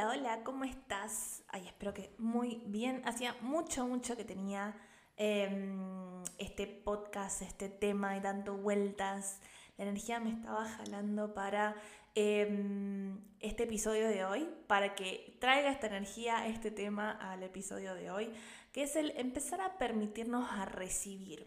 Hola, 0.00 0.12
hola, 0.12 0.44
¿cómo 0.44 0.64
estás? 0.64 1.42
Ay, 1.48 1.66
espero 1.66 1.92
que 1.92 2.14
muy 2.16 2.62
bien. 2.64 3.02
Hacía 3.04 3.36
mucho, 3.42 3.86
mucho 3.86 4.16
que 4.16 4.24
tenía 4.24 4.74
em, 5.18 6.22
este 6.38 6.66
podcast, 6.66 7.42
este 7.42 7.68
tema 7.68 8.14
de 8.14 8.22
tanto 8.22 8.56
vueltas. 8.56 9.40
La 9.76 9.84
energía 9.84 10.18
me 10.18 10.30
estaba 10.30 10.64
jalando 10.64 11.34
para 11.34 11.76
em, 12.14 13.20
este 13.40 13.64
episodio 13.64 14.08
de 14.08 14.24
hoy, 14.24 14.48
para 14.66 14.94
que 14.94 15.36
traiga 15.38 15.70
esta 15.70 15.88
energía, 15.88 16.46
este 16.46 16.70
tema 16.70 17.10
al 17.10 17.42
episodio 17.42 17.94
de 17.94 18.10
hoy, 18.10 18.32
que 18.72 18.84
es 18.84 18.96
el 18.96 19.10
empezar 19.18 19.60
a 19.60 19.76
permitirnos 19.76 20.50
a 20.50 20.64
recibir. 20.64 21.46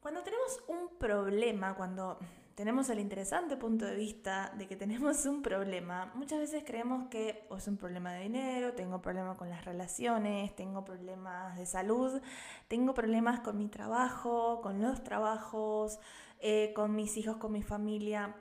Cuando 0.00 0.22
tenemos 0.22 0.62
un 0.68 0.98
problema, 0.98 1.74
cuando 1.76 2.18
tenemos 2.60 2.90
el 2.90 2.98
interesante 2.98 3.56
punto 3.56 3.86
de 3.86 3.96
vista 3.96 4.52
de 4.58 4.68
que 4.68 4.76
tenemos 4.76 5.24
un 5.24 5.40
problema, 5.40 6.12
muchas 6.14 6.40
veces 6.40 6.62
creemos 6.62 7.08
que 7.08 7.46
o 7.48 7.56
es 7.56 7.66
un 7.66 7.78
problema 7.78 8.12
de 8.12 8.24
dinero, 8.24 8.74
tengo 8.74 9.00
problemas 9.00 9.38
con 9.38 9.48
las 9.48 9.64
relaciones, 9.64 10.54
tengo 10.56 10.84
problemas 10.84 11.56
de 11.56 11.64
salud, 11.64 12.20
tengo 12.68 12.92
problemas 12.92 13.40
con 13.40 13.56
mi 13.56 13.68
trabajo, 13.68 14.60
con 14.60 14.82
los 14.82 15.02
trabajos, 15.02 16.00
eh, 16.38 16.74
con 16.74 16.94
mis 16.94 17.16
hijos, 17.16 17.38
con 17.38 17.50
mi 17.50 17.62
familia. 17.62 18.36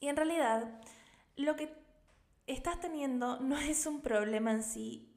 Y 0.00 0.08
en 0.08 0.16
realidad, 0.16 0.80
lo 1.36 1.56
que 1.56 1.74
estás 2.46 2.80
teniendo 2.80 3.38
no 3.40 3.58
es 3.58 3.84
un 3.84 4.00
problema 4.00 4.50
en 4.50 4.62
sí 4.62 5.14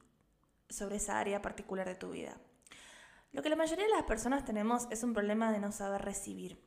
sobre 0.68 0.96
esa 0.96 1.18
área 1.18 1.40
particular 1.40 1.88
de 1.88 1.94
tu 1.94 2.10
vida. 2.10 2.36
Lo 3.32 3.40
que 3.40 3.48
la 3.48 3.56
mayoría 3.56 3.86
de 3.86 3.92
las 3.92 4.02
personas 4.02 4.44
tenemos 4.44 4.88
es 4.90 5.02
un 5.04 5.14
problema 5.14 5.52
de 5.52 5.58
no 5.58 5.72
saber 5.72 6.02
recibir 6.02 6.63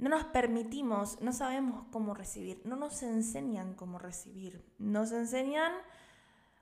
no 0.00 0.08
nos 0.08 0.24
permitimos, 0.24 1.20
no 1.20 1.30
sabemos 1.32 1.84
cómo 1.92 2.14
recibir, 2.14 2.62
no 2.64 2.74
nos 2.74 3.02
enseñan 3.02 3.74
cómo 3.74 3.98
recibir. 3.98 4.64
Nos 4.78 5.12
enseñan, 5.12 5.72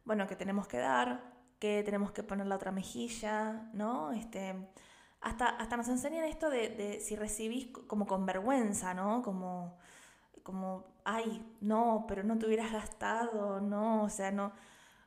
bueno, 0.05 0.27
que 0.27 0.35
tenemos 0.35 0.67
que 0.67 0.79
dar, 0.79 1.23
que 1.61 1.85
tenemos 1.85 2.11
que 2.11 2.25
poner 2.25 2.49
la 2.49 2.57
otra 2.57 2.73
mejilla, 2.73 3.71
¿no? 3.75 4.11
Este, 4.11 4.57
hasta, 5.21 5.51
hasta 5.51 5.77
nos 5.77 5.87
enseñan 5.89 6.25
esto 6.25 6.51
de, 6.51 6.99
si 7.01 7.15
recibís 7.15 7.69
como 7.87 8.09
con 8.09 8.27
vergüenza, 8.27 8.93
¿no? 8.93 9.23
Como, 9.23 9.79
como, 10.43 10.87
ay, 11.05 11.47
no, 11.61 12.07
pero 12.09 12.25
no 12.25 12.39
te 12.39 12.47
hubieras 12.47 12.73
gastado, 12.73 13.61
no, 13.61 14.03
o 14.03 14.09
sea, 14.09 14.33
no, 14.33 14.53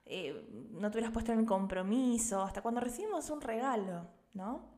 eh, 0.05 0.47
no 0.71 0.89
te 0.89 0.97
hubieras 0.97 1.11
puesto 1.11 1.33
en 1.33 1.45
compromiso, 1.45 2.43
hasta 2.43 2.61
cuando 2.61 2.79
recibimos 2.79 3.29
un 3.29 3.41
regalo, 3.41 4.07
¿no? 4.33 4.69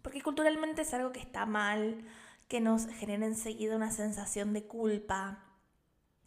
Porque 0.00 0.22
culturalmente 0.22 0.82
es 0.82 0.94
algo 0.94 1.10
que 1.10 1.20
está 1.20 1.44
mal, 1.44 2.04
que 2.52 2.60
nos 2.60 2.86
genera 2.86 3.24
enseguida 3.24 3.76
una 3.76 3.90
sensación 3.90 4.52
de 4.52 4.66
culpa. 4.66 5.42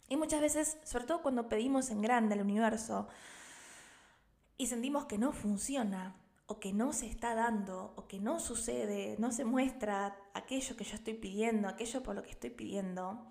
Y 0.08 0.16
muchas 0.16 0.40
veces, 0.40 0.76
sobre 0.82 1.04
todo 1.04 1.22
cuando 1.22 1.48
pedimos 1.48 1.88
en 1.90 2.02
grande 2.02 2.34
al 2.34 2.40
universo 2.40 3.06
y 4.56 4.66
sentimos 4.66 5.04
que 5.04 5.18
no 5.18 5.30
funciona, 5.30 6.16
o 6.46 6.58
que 6.58 6.72
no 6.72 6.92
se 6.92 7.06
está 7.06 7.36
dando, 7.36 7.92
o 7.94 8.08
que 8.08 8.18
no 8.18 8.40
sucede, 8.40 9.14
no 9.20 9.30
se 9.30 9.44
muestra 9.44 10.16
aquello 10.34 10.76
que 10.76 10.82
yo 10.82 10.96
estoy 10.96 11.14
pidiendo, 11.14 11.68
aquello 11.68 12.02
por 12.02 12.16
lo 12.16 12.24
que 12.24 12.30
estoy 12.30 12.50
pidiendo, 12.50 13.24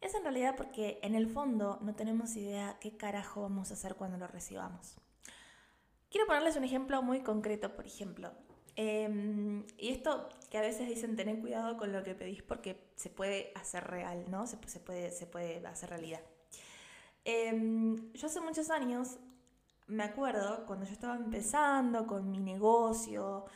es 0.00 0.12
en 0.16 0.24
realidad 0.24 0.56
porque 0.56 0.98
en 1.04 1.14
el 1.14 1.28
fondo 1.28 1.78
no 1.82 1.94
tenemos 1.94 2.34
idea 2.34 2.78
qué 2.80 2.96
carajo 2.96 3.42
vamos 3.42 3.70
a 3.70 3.74
hacer 3.74 3.94
cuando 3.94 4.18
lo 4.18 4.26
recibamos. 4.26 4.96
Quiero 6.10 6.26
ponerles 6.26 6.56
un 6.56 6.64
ejemplo 6.64 7.00
muy 7.00 7.20
concreto, 7.20 7.76
por 7.76 7.86
ejemplo. 7.86 8.32
Em, 8.76 9.64
y 9.78 9.90
esto 9.90 10.28
que 10.50 10.58
a 10.58 10.60
veces 10.60 10.88
dicen 10.88 11.16
tener 11.16 11.40
cuidado 11.40 11.76
con 11.76 11.92
lo 11.92 12.02
que 12.02 12.14
pedís 12.14 12.42
porque 12.42 12.90
se 12.96 13.08
puede 13.10 13.52
hacer 13.54 13.84
real, 13.84 14.24
¿no? 14.30 14.46
Se, 14.46 14.56
puede, 14.56 15.10
se 15.10 15.26
puede 15.26 15.64
hacer 15.66 15.90
realidad. 15.90 16.20
Em, 17.24 18.12
yo 18.12 18.26
hace 18.26 18.40
muchos 18.40 18.70
años, 18.70 19.18
me 19.86 20.04
acuerdo, 20.04 20.66
cuando 20.66 20.86
yo 20.86 20.92
estaba 20.92 21.16
empezando 21.16 22.06
con 22.06 22.30
mi 22.30 22.38
negocio, 22.40 23.46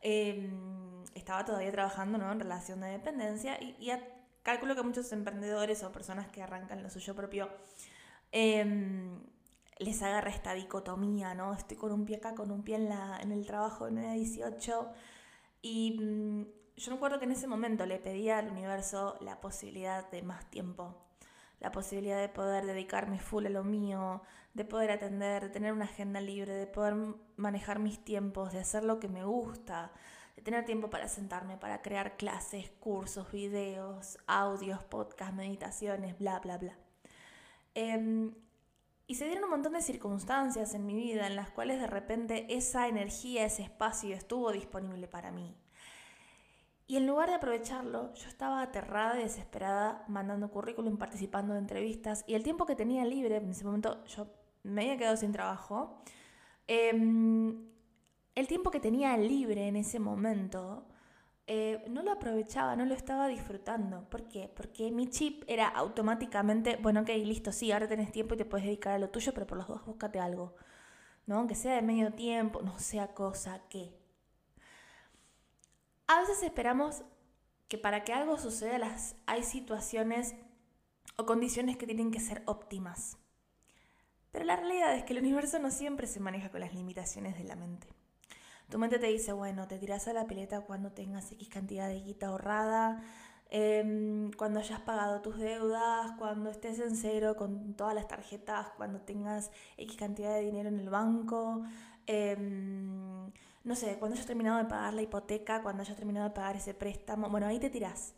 em, 0.00 1.02
estaba 1.14 1.44
todavía 1.44 1.72
trabajando 1.72 2.18
¿no? 2.18 2.30
en 2.32 2.40
relación 2.40 2.80
de 2.80 2.88
dependencia 2.88 3.60
y, 3.62 3.76
y 3.80 3.90
calculo 4.42 4.76
que 4.76 4.82
muchos 4.82 5.10
emprendedores 5.12 5.82
o 5.82 5.92
personas 5.92 6.28
que 6.28 6.42
arrancan 6.42 6.82
lo 6.82 6.90
suyo 6.90 7.14
propio 7.14 7.48
les 9.78 10.02
agarra 10.02 10.30
esta 10.30 10.54
dicotomía, 10.54 11.34
¿no? 11.34 11.52
Estoy 11.52 11.76
con 11.76 11.92
un 11.92 12.04
pie 12.06 12.16
acá, 12.16 12.34
con 12.34 12.50
un 12.50 12.62
pie 12.62 12.76
en, 12.76 12.88
la, 12.88 13.18
en 13.20 13.32
el 13.32 13.46
trabajo 13.46 13.86
de 13.86 13.92
9 13.92 14.08
a 14.08 14.12
18. 14.14 14.90
Y 15.62 15.98
mm, 16.00 16.46
yo 16.76 16.90
me 16.90 16.96
acuerdo 16.96 17.18
que 17.18 17.26
en 17.26 17.32
ese 17.32 17.46
momento 17.46 17.84
le 17.86 17.98
pedía 17.98 18.38
al 18.38 18.50
universo 18.50 19.16
la 19.20 19.40
posibilidad 19.40 20.10
de 20.10 20.22
más 20.22 20.48
tiempo, 20.50 20.96
la 21.60 21.72
posibilidad 21.72 22.20
de 22.20 22.28
poder 22.28 22.64
dedicarme 22.64 23.18
full 23.18 23.46
a 23.46 23.50
lo 23.50 23.64
mío, 23.64 24.22
de 24.54 24.64
poder 24.64 24.90
atender, 24.90 25.42
de 25.44 25.50
tener 25.50 25.72
una 25.72 25.84
agenda 25.84 26.20
libre, 26.20 26.54
de 26.54 26.66
poder 26.66 26.94
manejar 27.36 27.78
mis 27.78 28.02
tiempos, 28.02 28.52
de 28.52 28.60
hacer 28.60 28.84
lo 28.84 28.98
que 28.98 29.08
me 29.08 29.24
gusta, 29.24 29.92
de 30.36 30.42
tener 30.42 30.64
tiempo 30.64 30.88
para 30.88 31.08
sentarme, 31.08 31.58
para 31.58 31.82
crear 31.82 32.16
clases, 32.16 32.70
cursos, 32.80 33.30
videos, 33.30 34.18
audios, 34.26 34.82
podcasts, 34.84 35.34
meditaciones, 35.34 36.18
bla, 36.18 36.38
bla, 36.40 36.56
bla. 36.58 36.78
Eh, 37.74 38.30
y 39.06 39.14
se 39.14 39.26
dieron 39.26 39.44
un 39.44 39.50
montón 39.50 39.72
de 39.72 39.82
circunstancias 39.82 40.74
en 40.74 40.84
mi 40.84 40.94
vida 40.94 41.26
en 41.26 41.36
las 41.36 41.50
cuales 41.50 41.80
de 41.80 41.86
repente 41.86 42.46
esa 42.56 42.88
energía, 42.88 43.44
ese 43.44 43.62
espacio 43.62 44.14
estuvo 44.14 44.50
disponible 44.52 45.06
para 45.06 45.30
mí. 45.30 45.56
Y 46.88 46.96
en 46.96 47.06
lugar 47.06 47.28
de 47.28 47.36
aprovecharlo, 47.36 48.14
yo 48.14 48.28
estaba 48.28 48.62
aterrada 48.62 49.18
y 49.18 49.24
desesperada 49.24 50.04
mandando 50.08 50.50
currículum, 50.50 50.98
participando 50.98 51.52
de 51.52 51.60
entrevistas 51.60 52.24
y 52.26 52.34
el 52.34 52.42
tiempo 52.42 52.66
que 52.66 52.76
tenía 52.76 53.04
libre, 53.04 53.36
en 53.36 53.50
ese 53.50 53.64
momento 53.64 54.04
yo 54.06 54.28
me 54.62 54.82
había 54.82 54.96
quedado 54.96 55.16
sin 55.16 55.32
trabajo, 55.32 56.00
em, 56.66 57.68
el 58.34 58.46
tiempo 58.48 58.70
que 58.70 58.80
tenía 58.80 59.16
libre 59.16 59.68
en 59.68 59.76
ese 59.76 59.98
momento, 59.98 60.86
eh, 61.48 61.84
no 61.88 62.02
lo 62.02 62.12
aprovechaba, 62.12 62.74
no 62.74 62.84
lo 62.84 62.94
estaba 62.94 63.28
disfrutando. 63.28 64.08
¿Por 64.10 64.28
qué? 64.28 64.50
Porque 64.54 64.90
mi 64.90 65.08
chip 65.08 65.44
era 65.46 65.68
automáticamente, 65.68 66.76
bueno, 66.76 67.02
ok, 67.02 67.08
listo, 67.24 67.52
sí, 67.52 67.70
ahora 67.70 67.88
tenés 67.88 68.10
tiempo 68.10 68.34
y 68.34 68.38
te 68.38 68.44
puedes 68.44 68.66
dedicar 68.66 68.94
a 68.94 68.98
lo 68.98 69.10
tuyo, 69.10 69.32
pero 69.32 69.46
por 69.46 69.58
los 69.58 69.68
dos 69.68 69.84
búscate 69.84 70.18
algo. 70.18 70.56
¿No? 71.26 71.38
Aunque 71.38 71.54
sea 71.54 71.74
de 71.74 71.82
medio 71.82 72.12
tiempo, 72.12 72.62
no 72.62 72.78
sea 72.78 73.14
cosa 73.14 73.60
que. 73.68 73.96
A 76.08 76.20
veces 76.20 76.42
esperamos 76.42 77.02
que 77.68 77.78
para 77.78 78.04
que 78.04 78.12
algo 78.12 78.38
suceda 78.38 78.78
las, 78.78 79.16
hay 79.26 79.42
situaciones 79.42 80.34
o 81.16 81.26
condiciones 81.26 81.76
que 81.76 81.86
tienen 81.86 82.10
que 82.10 82.20
ser 82.20 82.42
óptimas. 82.46 83.18
Pero 84.30 84.44
la 84.44 84.56
realidad 84.56 84.94
es 84.94 85.04
que 85.04 85.14
el 85.14 85.20
universo 85.20 85.58
no 85.58 85.70
siempre 85.70 86.06
se 86.06 86.20
maneja 86.20 86.50
con 86.50 86.60
las 86.60 86.74
limitaciones 86.74 87.38
de 87.38 87.44
la 87.44 87.56
mente. 87.56 87.95
Tu 88.70 88.78
mente 88.78 88.98
te 88.98 89.06
dice, 89.06 89.32
bueno, 89.32 89.68
te 89.68 89.78
tiras 89.78 90.08
a 90.08 90.12
la 90.12 90.26
pileta 90.26 90.60
cuando 90.62 90.90
tengas 90.92 91.30
X 91.32 91.48
cantidad 91.48 91.88
de 91.88 92.00
guita 92.00 92.28
ahorrada, 92.28 93.00
em, 93.50 94.32
cuando 94.32 94.58
hayas 94.60 94.80
pagado 94.80 95.22
tus 95.22 95.38
deudas, 95.38 96.12
cuando 96.18 96.50
estés 96.50 96.80
en 96.80 96.96
cero 96.96 97.36
con 97.36 97.74
todas 97.74 97.94
las 97.94 98.08
tarjetas, 98.08 98.68
cuando 98.76 99.00
tengas 99.00 99.50
X 99.76 99.96
cantidad 99.96 100.34
de 100.34 100.40
dinero 100.40 100.68
en 100.68 100.80
el 100.80 100.90
banco, 100.90 101.62
em, 102.06 103.30
no 103.64 103.74
sé, 103.76 103.98
cuando 103.98 104.14
hayas 104.14 104.26
terminado 104.26 104.58
de 104.58 104.64
pagar 104.64 104.94
la 104.94 105.02
hipoteca, 105.02 105.62
cuando 105.62 105.82
hayas 105.82 105.96
terminado 105.96 106.28
de 106.28 106.34
pagar 106.34 106.56
ese 106.56 106.74
préstamo, 106.74 107.28
bueno, 107.30 107.46
ahí 107.46 107.58
te 107.60 107.70
tiras 107.70 108.14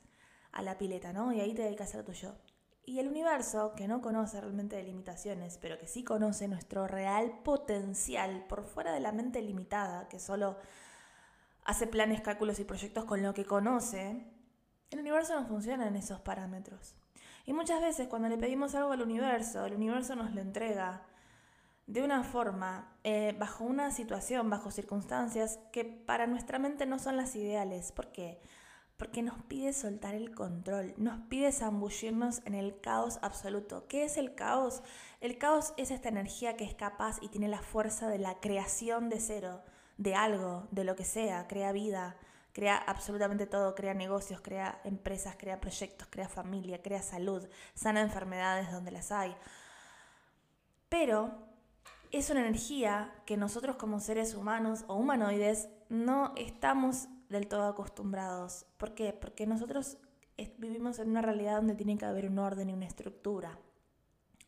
a 0.53 0.63
la 0.63 0.79
pileta, 0.79 1.13
¿no? 1.13 1.33
Y 1.33 1.41
ahí 1.41 1.55
te 1.55 1.63
dedicas 1.63 1.95
a 1.95 1.99
lo 1.99 2.05
tuyo. 2.05 2.35
Y 2.89 3.01
el 3.01 3.09
universo, 3.09 3.75
que 3.77 3.87
no 3.87 4.01
conoce 4.01 4.41
realmente 4.41 4.77
de 4.77 4.83
limitaciones, 4.83 5.59
pero 5.61 5.77
que 5.77 5.87
sí 5.87 6.05
conoce 6.05 6.49
nuestro 6.49 6.89
real 6.89 7.41
potencial 7.45 8.47
por 8.49 8.65
fuera 8.65 8.95
de 8.95 9.01
la 9.01 9.13
mente 9.13 9.43
limitada, 9.43 10.09
que 10.09 10.19
solo 10.19 10.57
hace 11.65 11.87
planes, 11.87 12.23
cálculos 12.23 12.59
y 12.61 12.65
proyectos 12.65 13.05
con 13.05 13.23
lo 13.23 13.35
que 13.35 13.45
conoce, 13.45 14.25
el 14.91 15.01
universo 15.01 15.39
no 15.39 15.47
funciona 15.47 15.87
en 15.87 15.97
esos 15.97 16.21
parámetros. 16.21 16.95
Y 17.45 17.53
muchas 17.53 17.83
veces 17.83 18.09
cuando 18.09 18.31
le 18.31 18.39
pedimos 18.39 18.75
algo 18.75 18.93
al 18.93 19.03
universo, 19.03 19.67
el 19.67 19.75
universo 19.75 20.17
nos 20.17 20.33
lo 20.33 20.41
entrega 20.41 21.03
de 21.87 22.03
una 22.03 22.25
forma, 22.25 22.97
eh, 23.05 23.37
bajo 23.39 23.65
una 23.65 23.91
situación, 23.91 24.49
bajo 24.49 24.71
circunstancias 24.71 25.59
que 25.73 25.85
para 25.85 26.27
nuestra 26.27 26.59
mente 26.59 26.87
no 26.87 26.99
son 26.99 27.19
las 27.19 27.37
ideales. 27.37 27.93
¿Por 27.93 28.13
qué? 28.13 28.41
Nos 29.23 29.43
pide 29.45 29.73
soltar 29.73 30.15
el 30.15 30.35
control, 30.35 30.93
nos 30.97 31.21
pide 31.29 31.53
zambullirnos 31.53 32.43
en 32.45 32.55
el 32.55 32.81
caos 32.81 33.19
absoluto. 33.23 33.87
¿Qué 33.89 34.05
es 34.05 34.17
el 34.17 34.35
caos? 34.35 34.83
El 35.21 35.39
caos 35.39 35.73
es 35.77 35.93
esta 35.93 36.09
energía 36.09 36.57
que 36.57 36.65
es 36.65 36.75
capaz 36.75 37.19
y 37.23 37.29
tiene 37.29 37.49
la 37.49 37.63
fuerza 37.63 38.09
de 38.09 38.19
la 38.19 38.41
creación 38.41 39.09
de 39.09 39.21
cero, 39.21 39.63
de 39.99 40.17
algo, 40.17 40.67
de 40.73 40.83
lo 40.83 40.97
que 40.97 41.05
sea, 41.05 41.47
crea 41.47 41.71
vida, 41.71 42.17
crea 42.53 42.77
absolutamente 42.77 43.47
todo, 43.47 43.77
crea 43.77 43.95
negocios, 43.95 44.41
crea 44.41 44.81
empresas, 44.85 45.37
crea 45.39 45.61
proyectos, 45.61 46.09
crea 46.11 46.29
familia, 46.29 46.83
crea 46.83 47.03
salud, 47.03 47.49
sana 47.75 48.01
enfermedades 48.01 48.73
donde 48.73 48.91
las 48.91 49.13
hay. 49.13 49.35
Pero 50.89 51.31
es 52.11 52.31
una 52.31 52.41
energía 52.41 53.15
que 53.27 53.37
nosotros 53.37 53.77
como 53.77 54.01
seres 54.01 54.35
humanos 54.35 54.85
o 54.89 54.97
humanoides 54.97 55.69
no 55.89 56.33
estamos 56.37 57.09
del 57.29 57.49
todo 57.49 57.65
acostumbrados. 57.69 58.67
¿Por 58.77 58.95
qué? 58.95 59.13
Porque 59.13 59.47
nosotros 59.47 59.99
vivimos 60.57 60.99
en 60.99 61.11
una 61.11 61.23
realidad 61.23 61.57
donde 61.57 61.75
tiene 61.75 61.99
que 61.99 62.05
haber 62.05 62.27
un 62.31 62.39
orden 62.39 62.71
y 62.71 62.73
una 62.73 62.87
estructura. 62.87 63.59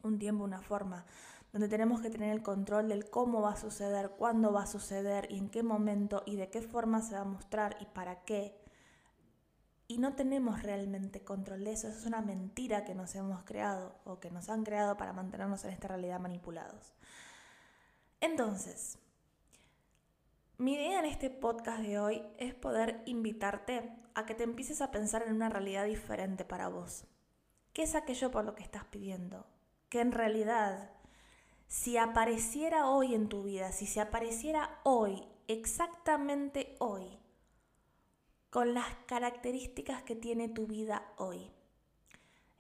un 0.03 0.19
tiempo, 0.19 0.45
una 0.45 0.63
forma, 0.63 1.05
donde 1.53 1.69
tenemos 1.69 2.01
que 2.01 2.11
tener 2.11 2.31
el 2.31 2.43
control 2.43 2.89
del 2.89 3.11
cómo 3.11 3.43
va 3.43 3.53
a 3.53 3.57
suceder, 3.57 4.11
cuándo 4.11 4.53
va 4.53 4.63
a 4.63 4.67
suceder 4.67 5.27
y 5.31 5.39
en 5.39 5.51
qué 5.51 5.63
momento 5.63 6.23
y 6.27 6.37
de 6.37 6.49
qué 6.49 6.63
forma 6.63 7.03
se 7.03 7.15
va 7.15 7.23
a 7.23 7.25
mostrar 7.25 7.77
y 7.81 7.87
para 7.87 8.23
qué. 8.25 8.57
Y 9.89 9.99
no 9.99 10.15
tenemos 10.15 10.63
realmente 10.63 11.25
control 11.25 11.65
de 11.65 11.73
eso, 11.73 11.89
eso 11.89 11.99
es 11.99 12.07
una 12.07 12.23
mentira 12.23 12.85
que 12.85 12.95
nos 12.95 13.15
hemos 13.17 13.43
creado 13.43 13.97
o 14.05 14.21
que 14.21 14.31
nos 14.31 14.49
han 14.49 14.65
creado 14.65 14.97
para 14.97 15.13
mantenernos 15.13 15.65
en 15.65 15.73
esta 15.73 15.89
realidad 15.89 16.21
manipulados. 16.21 16.95
Entonces, 18.21 18.99
mi 20.61 20.75
idea 20.75 20.99
en 20.99 21.07
este 21.07 21.31
podcast 21.31 21.81
de 21.81 21.99
hoy 21.99 22.23
es 22.37 22.53
poder 22.53 23.03
invitarte 23.07 23.97
a 24.15 24.27
que 24.27 24.35
te 24.35 24.43
empieces 24.45 24.83
a 24.83 24.91
pensar 24.91 25.23
en 25.23 25.33
una 25.33 25.49
realidad 25.49 25.87
diferente 25.87 26.45
para 26.45 26.69
vos. 26.69 27.07
¿Qué 27.73 27.85
es 27.85 27.95
aquello 27.95 28.31
por 28.31 28.45
lo 28.45 28.55
que 28.55 28.63
estás 28.63 28.85
pidiendo? 28.85 29.47
Que 29.89 30.01
en 30.01 30.13
realidad, 30.13 30.91
si 31.67 31.97
apareciera 31.97 32.91
hoy 32.91 33.15
en 33.15 33.31
tu 33.31 33.43
vida, 33.43 33.73
si 33.73 33.87
se 33.87 34.03
apareciera 34.03 34.81
hoy, 34.83 35.25
exactamente 35.49 36.77
hoy, 36.79 37.19
con 38.51 38.75
las 38.75 38.95
características 39.07 40.03
que 40.03 40.15
tiene 40.15 40.51
tu 40.51 40.67
vida 40.67 41.11
hoy, 41.17 41.51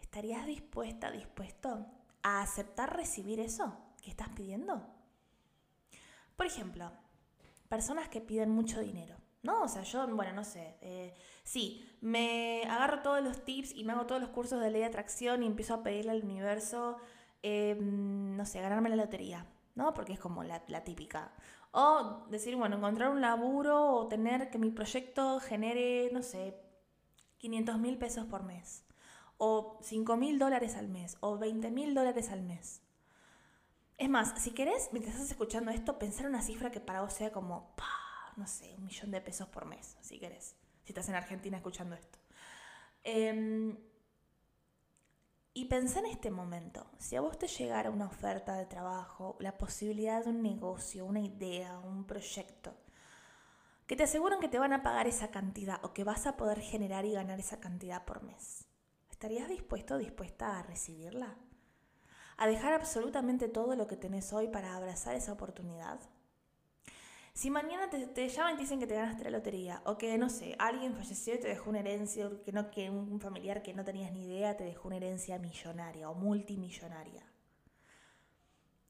¿estarías 0.01 0.47
dispuesta, 0.47 1.11
dispuesto 1.11 1.87
a 2.23 2.41
aceptar 2.41 2.97
recibir 2.97 3.41
eso 3.41 3.77
que 4.03 4.09
estás 4.09 4.31
pidiendo? 4.31 4.87
Por 6.35 6.47
ejemplo, 6.47 6.91
personas 7.71 8.09
que 8.09 8.21
piden 8.21 8.51
mucho 8.51 8.81
dinero. 8.81 9.17
¿No? 9.43 9.63
O 9.63 9.69
sea, 9.69 9.85
yo, 9.85 10.07
bueno, 10.09 10.35
no 10.35 10.45
sé. 10.45 10.77
Eh, 10.83 11.15
sí, 11.45 11.83
me 12.03 12.65
agarro 12.65 13.01
todos 13.01 13.25
los 13.25 13.43
tips 13.43 13.75
y 13.75 13.85
me 13.85 13.95
hago 13.95 14.05
todos 14.05 14.21
los 14.21 14.31
cursos 14.31 14.61
de 14.61 14.71
ley 14.71 14.83
de 14.83 14.89
atracción 14.89 15.43
y 15.43 15.47
empiezo 15.47 15.73
a 15.73 15.83
pedirle 15.83 16.11
al 16.11 16.23
universo, 16.23 16.99
em, 17.43 18.37
no 18.37 18.45
sé, 18.45 18.61
ganarme 18.61 18.91
la 18.91 18.97
lotería, 18.97 19.47
¿no? 19.75 19.95
Porque 19.95 20.13
es 20.13 20.19
como 20.21 20.45
la, 20.45 20.63
la 20.69 20.85
típica. 20.85 21.33
O 21.73 22.27
decir, 22.29 22.55
bueno, 22.57 22.77
encontrar 22.77 23.09
un 23.11 23.23
laburo 23.23 23.95
o 23.95 24.09
tener 24.09 24.51
que 24.51 24.59
mi 24.59 24.71
proyecto 24.71 25.41
genere, 25.41 26.11
no 26.13 26.23
sé, 26.23 26.61
500 27.39 27.79
mil 27.79 27.97
pesos 27.97 28.27
por 28.27 28.43
mes. 28.43 28.85
O 29.39 29.79
5 29.83 30.17
mil 30.19 30.39
dólares 30.39 30.77
al 30.77 30.89
mes. 30.89 31.17
O 31.21 31.39
20 31.39 31.71
mil 31.71 31.95
dólares 31.95 32.31
al 32.31 32.43
mes. 32.43 32.83
Es 34.01 34.09
más, 34.09 34.33
si 34.41 34.53
querés, 34.53 34.89
mientras 34.93 35.15
estás 35.15 35.31
escuchando 35.31 35.71
esto, 35.71 35.99
pensar 35.99 36.27
una 36.27 36.41
cifra 36.41 36.71
que 36.71 36.81
para 36.81 37.03
vos 37.03 37.13
sea 37.13 37.31
como, 37.31 37.77
no 38.35 38.47
sé, 38.47 38.75
un 38.79 38.87
millón 38.87 39.11
de 39.11 39.21
pesos 39.21 39.47
por 39.49 39.67
mes, 39.67 39.99
si 40.01 40.19
querés, 40.19 40.57
si 40.85 40.93
estás 40.93 41.11
en 41.11 41.17
Argentina 41.17 41.59
escuchando 41.59 41.95
esto. 41.95 42.19
Em, 43.05 43.77
y 45.53 45.67
pensá 45.67 45.99
en 45.99 46.07
este 46.07 46.31
momento, 46.31 46.91
si 46.97 47.15
a 47.15 47.21
vos 47.21 47.39
te 47.39 47.47
llegara 47.47 47.91
una 47.91 48.07
oferta 48.07 48.55
de 48.55 48.65
trabajo, 48.65 49.37
la 49.39 49.59
posibilidad 49.59 50.25
de 50.25 50.31
un 50.31 50.41
negocio, 50.41 51.05
una 51.05 51.21
idea, 51.21 51.79
un 51.81 52.07
proyecto, 52.07 52.73
que 53.87 53.97
te 53.97 54.05
aseguran 54.05 54.41
que 54.41 54.49
te 54.49 54.59
van 54.59 54.73
a 54.73 54.83
pagar 54.83 55.09
esa 55.09 55.31
cantidad 55.31 55.79
o 55.85 55.93
que 55.93 56.05
vas 56.05 56.27
a 56.27 56.39
poder 56.39 56.63
generar 56.63 57.05
y 57.05 57.13
ganar 57.13 57.39
esa 57.39 57.61
cantidad 57.61 58.07
por 58.07 58.23
mes, 58.23 58.65
¿estarías 59.11 59.51
dispuesto 59.51 59.97
o 59.97 59.99
dispuesta 59.99 60.59
a 60.59 60.63
recibirla? 60.63 61.37
A 62.41 62.47
dejar 62.47 62.73
absolutamente 62.73 63.49
todo 63.49 63.77
lo 63.77 63.87
que 63.87 63.97
tenés 63.97 64.33
hoy 64.33 64.49
para 64.49 64.75
abrazar 64.75 65.15
esa 65.15 65.35
oportunidad? 65.35 66.01
Si 67.35 67.51
mañana 67.51 67.91
te, 67.91 68.29
llaman 68.29 68.55
y 68.55 68.59
dicen 68.59 68.81
que 68.81 68.87
te 68.87 68.95
ganaste 68.95 69.25
la 69.25 69.31
lotería, 69.31 69.83
o 69.85 69.99
que, 69.99 70.17
no 70.17 70.31
sé, 70.31 70.57
alguien 70.59 70.97
falleció 70.97 71.35
y 71.35 71.39
te 71.39 71.49
dejó 71.49 71.69
una 71.69 71.81
herencia, 71.81 72.31
que, 72.43 72.51
no, 72.51 72.71
que 72.71 72.89
un 72.89 73.21
familiar 73.21 73.63
que 73.63 73.75
no 73.75 73.85
tenías 73.85 74.11
ni 74.13 74.25
idea 74.25 74.57
te 74.57 74.65
dejó 74.65 74.89
una 74.89 74.97
herencia 74.97 75.39
millonaria 75.39 76.09
o 76.09 76.15
multimillonaria. 76.15 77.27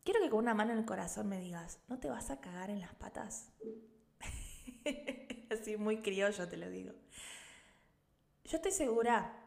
Quiero 0.04 0.20
que 0.20 0.30
con 0.30 0.38
una 0.38 0.54
mano 0.54 0.70
en 0.70 0.78
el 0.78 0.84
corazón 0.84 1.28
me 1.28 1.40
digas, 1.40 1.80
¿no 1.88 1.98
te 1.98 2.08
vas 2.08 2.30
a 2.30 2.40
cagar 2.40 2.70
en 2.70 2.80
las 2.80 2.94
patas? 2.94 3.50
Así 5.50 5.76
muy 5.76 6.02
criollo 6.02 6.48
te 6.48 6.56
lo 6.56 6.70
digo. 6.70 6.92
Yo 8.44 8.56
estoy 8.56 8.70
segura 8.70 9.40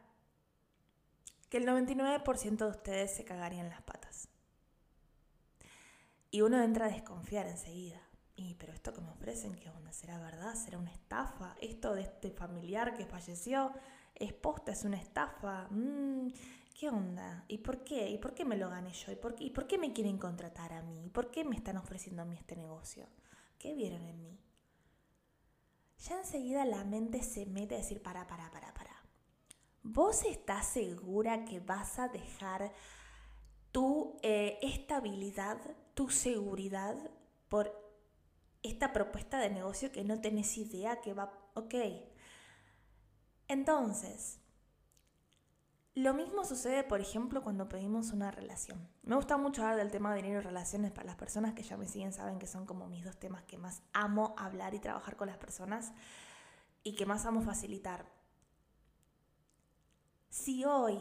que 1.53 1.57
el 1.57 1.67
99% 1.67 2.57
de 2.57 2.65
ustedes 2.65 3.13
se 3.15 3.23
cagarían 3.25 3.69
las 3.69 3.83
patas. 3.83 3.93
Y 6.33 6.41
uno 6.41 6.59
entra 6.63 6.88
a 6.88 6.89
desconfiar 6.89 7.45
enseguida. 7.45 8.01
Y, 8.35 8.56
pero 8.56 8.74
esto 8.74 8.91
que 8.91 9.01
me 9.01 9.12
ofrecen, 9.12 9.53
¿qué 9.53 9.69
onda? 9.69 9.94
¿Será 9.94 10.18
verdad? 10.18 10.56
¿Será 10.56 10.80
una 10.80 10.91
estafa? 10.91 11.56
¿Esto 11.62 11.94
de 11.94 12.01
este 12.01 12.31
familiar 12.31 12.95
que 12.97 13.06
falleció 13.06 13.71
es 14.15 14.33
posta? 14.33 14.71
¿Es 14.71 14.83
una 14.83 14.97
estafa? 14.97 15.68
Mm, 15.69 16.30
¿Qué 16.74 16.89
onda? 16.89 17.45
¿Y 17.47 17.59
por 17.59 17.83
qué? 17.83 18.09
¿Y 18.09 18.18
por 18.18 18.33
qué 18.33 18.45
me 18.45 18.57
lo 18.57 18.68
gané 18.71 18.91
yo? 18.94 19.12
¿Y 19.12 19.15
por 19.15 19.35
qué, 19.35 19.44
¿Y 19.44 19.51
por 19.51 19.68
qué 19.68 19.77
me 19.77 19.94
quieren 19.94 20.18
contratar 20.18 20.74
a 20.74 20.81
mí? 20.81 21.06
¿Y 21.06 21.09
por 21.12 21.30
qué 21.30 21.44
me 21.44 21.56
están 21.56 21.77
ofreciendo 21.77 22.24
a 22.24 22.25
mí 22.25 22.35
este 22.35 22.56
negocio? 22.56 23.06
¿Qué 23.59 23.75
vieron 23.75 24.03
en 24.03 24.24
mí? 24.24 24.39
Ya 26.00 26.18
enseguida 26.18 26.65
la 26.65 26.83
mente 26.83 27.21
se 27.21 27.45
mete 27.45 27.75
a 27.75 27.77
decir, 27.77 28.01
para, 28.01 28.25
para, 28.25 28.50
para, 28.50 28.74
para. 28.74 29.03
¿Vos 29.83 30.25
estás 30.25 30.65
segura 30.65 31.45
que 31.45 31.59
vas 31.59 32.00
a 32.00 32.07
dejar 32.07 32.74
tu 33.71 34.18
eh, 34.24 34.57
estabilidad, 34.63 35.59
tu 35.94 36.10
seguridad 36.10 36.95
por 37.50 37.72
esta 38.63 38.94
propuesta 38.94 39.40
de 39.40 39.50
negocio 39.50 39.92
que 39.92 40.04
no 40.04 40.22
tenés 40.22 40.57
idea 40.57 41.01
que 41.01 41.13
va... 41.13 41.31
Ok. 41.54 41.75
Entonces, 43.48 44.40
lo 45.95 46.16
mismo 46.16 46.44
sucede, 46.44 46.84
por 46.84 47.01
ejemplo, 47.01 47.44
cuando 47.44 47.69
pedimos 47.69 48.12
una 48.12 48.31
relación. 48.31 48.90
Me 49.04 49.16
gusta 49.16 49.38
mucho 49.38 49.62
hablar 49.62 49.78
del 49.78 49.92
tema 49.92 50.10
de 50.12 50.24
dinero 50.24 50.40
y 50.40 50.44
relaciones. 50.44 50.92
Para 50.92 51.06
las 51.06 51.16
personas 51.18 51.54
que 51.54 51.62
ya 51.62 51.78
me 51.78 51.88
siguen 51.88 52.13
saben 52.13 52.40
que 52.40 52.48
son 52.48 52.66
como 52.66 52.88
mis 52.88 53.06
dos 53.06 53.18
temas 53.18 53.44
que 53.44 53.60
más 53.60 53.84
amo 53.94 54.34
hablar 54.38 54.74
y 54.74 54.80
trabajar 54.80 55.16
con 55.16 55.28
las 55.28 55.38
personas 55.38 55.94
y 56.84 56.95
que 56.95 57.06
más 57.06 57.25
amo 57.25 57.42
facilitar. 57.42 58.12
Si 60.30 60.66
hoy 60.66 60.98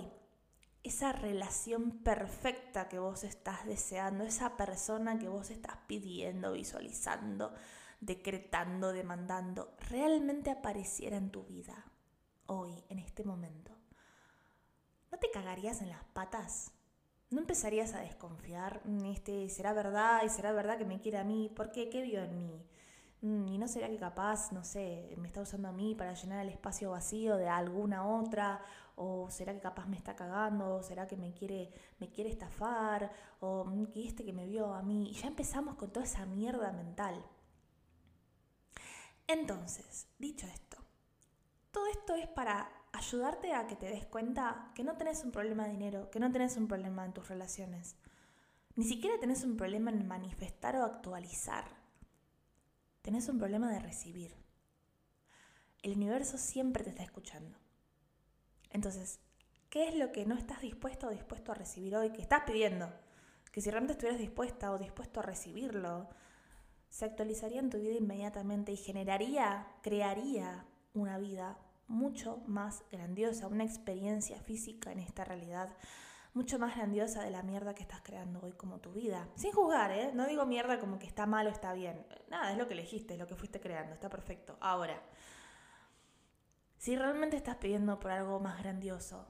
esa 0.82 1.12
relación 1.12 2.02
perfecta 2.02 2.88
que 2.88 2.99
vos 2.99 3.25
estás 3.25 3.64
deseando, 3.67 4.25
esa 4.25 4.56
persona 4.56 5.19
que 5.19 5.29
vos 5.29 5.50
estás 5.50 5.76
pidiendo, 5.87 6.52
visualizando, 6.52 7.55
decretando, 8.00 8.93
demandando, 8.93 9.76
realmente 9.88 10.50
apareciera 10.50 11.17
en 11.17 11.31
tu 11.31 11.44
vida 11.44 11.84
hoy, 12.46 12.84
en 12.88 12.99
este 12.99 13.25
momento, 13.25 13.73
¿no 15.10 15.19
te 15.19 15.31
cagarías 15.31 15.82
en 15.82 15.91
las 15.91 16.05
patas? 16.12 16.72
¿No 17.31 17.41
empezarías 17.41 17.94
a 17.94 18.01
desconfiar? 18.01 18.82
Mm, 18.84 19.06
este, 19.06 19.48
¿Será 19.48 19.72
verdad? 19.72 20.22
¿Y 20.24 20.29
será 20.29 20.53
verdad 20.53 20.77
que 20.77 20.84
me 20.84 21.01
quiere 21.01 21.19
a 21.19 21.24
mí? 21.24 21.51
¿Por 21.55 21.70
qué? 21.70 21.89
¿Qué 21.89 22.03
vio 22.03 22.22
en 22.22 22.36
mí? 22.36 22.67
Mm, 23.22 23.48
¿Y 23.48 23.58
no 23.58 23.69
será 23.69 23.89
que 23.89 23.96
capaz, 23.98 24.53
no 24.53 24.65
sé, 24.65 25.15
me 25.17 25.29
está 25.29 25.41
usando 25.41 25.69
a 25.69 25.72
mí 25.72 25.94
para 25.94 26.12
llenar 26.15 26.41
el 26.41 26.48
espacio 26.48 26.91
vacío 26.91 27.36
de 27.36 27.48
alguna 27.48 28.06
otra? 28.06 28.60
O 28.96 29.31
será 29.31 29.55
que 29.55 29.61
capaz 29.61 29.87
me 29.87 29.96
está 29.96 30.15
cagando, 30.15 30.77
o 30.77 30.82
será 30.82 31.06
que 31.06 31.17
me 31.17 31.32
quiere, 31.32 31.72
me 31.99 32.11
quiere 32.11 32.31
estafar, 32.31 33.11
o 33.41 33.67
que 33.93 34.06
este 34.06 34.25
que 34.25 34.32
me 34.32 34.46
vio 34.46 34.75
a 34.75 34.82
mí. 34.82 35.11
Y 35.11 35.15
ya 35.15 35.29
empezamos 35.29 35.77
con 35.77 35.91
toda 35.91 36.05
esa 36.05 36.27
mierda 36.27 36.72
mental. 36.72 37.25
Entonces, 39.27 40.08
dicho 40.19 40.46
esto, 40.46 40.77
todo 41.70 41.87
esto 41.87 42.15
es 42.15 42.29
para 42.29 42.70
ayudarte 42.93 43.55
a 43.55 43.67
que 43.67 43.77
te 43.77 43.87
des 43.87 44.06
cuenta 44.06 44.70
que 44.75 44.84
no 44.84 44.96
tenés 44.96 45.25
un 45.25 45.32
problema 45.32 45.65
de 45.65 45.72
dinero, 45.72 46.11
que 46.11 46.20
no 46.20 46.31
tenés 46.31 46.56
un 46.56 46.69
problema 46.69 47.05
en 47.05 47.15
tus 47.15 47.29
relaciones. 47.29 47.96
Ni 48.77 48.84
siquiera 48.84 49.19
tenés 49.19 49.44
un 49.44 49.56
problema 49.56 49.91
en 49.91 50.06
manifestar 50.06 50.77
o 50.77 50.84
actualizar. 50.84 51.65
Tenés 53.03 53.29
un 53.29 53.39
problema 53.39 53.70
de 53.70 53.81
recibir. 53.81 54.34
El 55.82 55.96
universo 55.96 56.39
siempre 56.39 56.84
te 56.84 56.91
está 56.91 57.03
escuchando. 57.03 57.61
Entonces, 58.72 59.20
¿qué 59.70 59.88
es 59.88 59.94
lo 59.94 60.12
que 60.12 60.26
no 60.26 60.34
estás 60.34 60.60
dispuesto 60.60 61.08
o 61.08 61.10
dispuesto 61.10 61.52
a 61.52 61.55
recibir 61.55 61.96
hoy? 61.96 62.10
Que 62.10 62.22
estás 62.22 62.43
pidiendo. 62.44 62.93
Que 63.52 63.60
si 63.60 63.70
realmente 63.70 63.93
estuvieras 63.93 64.20
dispuesta 64.20 64.72
o 64.72 64.79
dispuesto 64.79 65.20
a 65.20 65.22
recibirlo, 65.22 66.08
se 66.88 67.05
actualizaría 67.05 67.60
en 67.60 67.70
tu 67.70 67.79
vida 67.79 67.94
inmediatamente 67.94 68.72
y 68.72 68.76
generaría, 68.76 69.67
crearía 69.82 70.64
una 70.94 71.19
vida 71.19 71.58
mucho 71.86 72.43
más 72.46 72.84
grandiosa, 72.91 73.48
una 73.48 73.64
experiencia 73.64 74.41
física 74.41 74.93
en 74.93 74.98
esta 74.98 75.24
realidad 75.24 75.76
mucho 76.34 76.58
más 76.58 76.76
grandiosa 76.76 77.22
de 77.22 77.31
la 77.31 77.43
mierda 77.43 77.74
que 77.74 77.82
estás 77.82 78.00
creando 78.02 78.41
hoy 78.41 78.52
como 78.52 78.81
tu 78.81 78.93
vida. 78.93 79.29
Sin 79.34 79.52
juzgar, 79.52 79.91
¿eh? 79.93 80.12
No 80.14 80.26
digo 80.26 80.46
mierda 80.46 80.79
como 80.79 80.98
que 80.98 81.06
está 81.06 81.26
mal 81.26 81.46
o 81.46 81.50
está 81.50 81.72
bien. 81.74 82.06
Nada, 82.31 82.52
es 82.52 82.58
lo 82.58 82.67
que 82.67 82.74
elegiste, 82.74 83.14
es 83.14 83.20
lo 83.20 83.26
que 83.26 83.36
fuiste 83.36 83.60
creando, 83.60 83.93
está 83.93 84.08
perfecto. 84.08 84.56
Ahora, 84.60 85.02
si 86.82 86.96
realmente 86.96 87.36
estás 87.36 87.58
pidiendo 87.58 88.01
por 88.01 88.10
algo 88.10 88.41
más 88.41 88.58
grandioso, 88.58 89.24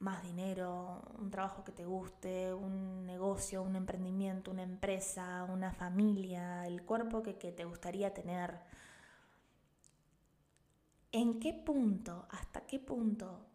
más 0.00 0.24
dinero, 0.24 1.02
un 1.20 1.30
trabajo 1.30 1.62
que 1.62 1.70
te 1.70 1.84
guste, 1.84 2.52
un 2.52 3.06
negocio, 3.06 3.62
un 3.62 3.76
emprendimiento, 3.76 4.50
una 4.50 4.64
empresa, 4.64 5.44
una 5.44 5.70
familia, 5.72 6.66
el 6.66 6.82
cuerpo 6.82 7.22
que, 7.22 7.32
te 7.32 7.64
gustaría 7.64 8.12
tener, 8.12 8.58
¿en 11.12 11.38
qué 11.38 11.54
punto, 11.54 12.26
hasta 12.30 12.66
qué 12.66 12.80
punto 12.80 13.46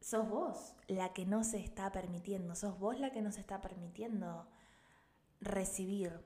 sos 0.00 0.28
vos 0.28 0.76
la 0.86 1.12
que 1.12 1.26
no 1.26 1.42
se 1.42 1.58
está 1.58 1.90
permitiendo, 1.90 2.54
sos 2.54 2.78
vos 2.78 3.00
la 3.00 3.10
que 3.10 3.20
no 3.20 3.32
se 3.32 3.40
está 3.40 3.60
permitiendo 3.60 4.46
recibir 5.40 6.24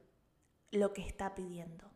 lo 0.73 0.93
que 0.93 1.01
está 1.01 1.35
pidiendo. 1.35 1.92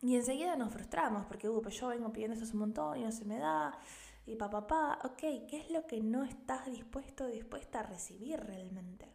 Y 0.00 0.14
enseguida 0.14 0.56
nos 0.56 0.72
frustramos 0.72 1.26
porque, 1.26 1.48
uh, 1.48 1.60
pues 1.60 1.74
yo 1.74 1.88
vengo 1.88 2.12
pidiendo 2.12 2.36
eso 2.36 2.52
un 2.52 2.60
montón 2.60 2.98
y 2.98 3.04
no 3.04 3.12
se 3.12 3.24
me 3.24 3.38
da. 3.38 3.78
Y 4.26 4.36
papá, 4.36 4.66
pa, 4.66 4.98
ok, 5.04 5.18
¿qué 5.48 5.64
es 5.64 5.70
lo 5.70 5.86
que 5.86 6.00
no 6.00 6.22
estás 6.24 6.66
dispuesto 6.66 7.24
o 7.24 7.28
dispuesta 7.28 7.80
a 7.80 7.82
recibir 7.84 8.38
realmente? 8.40 9.10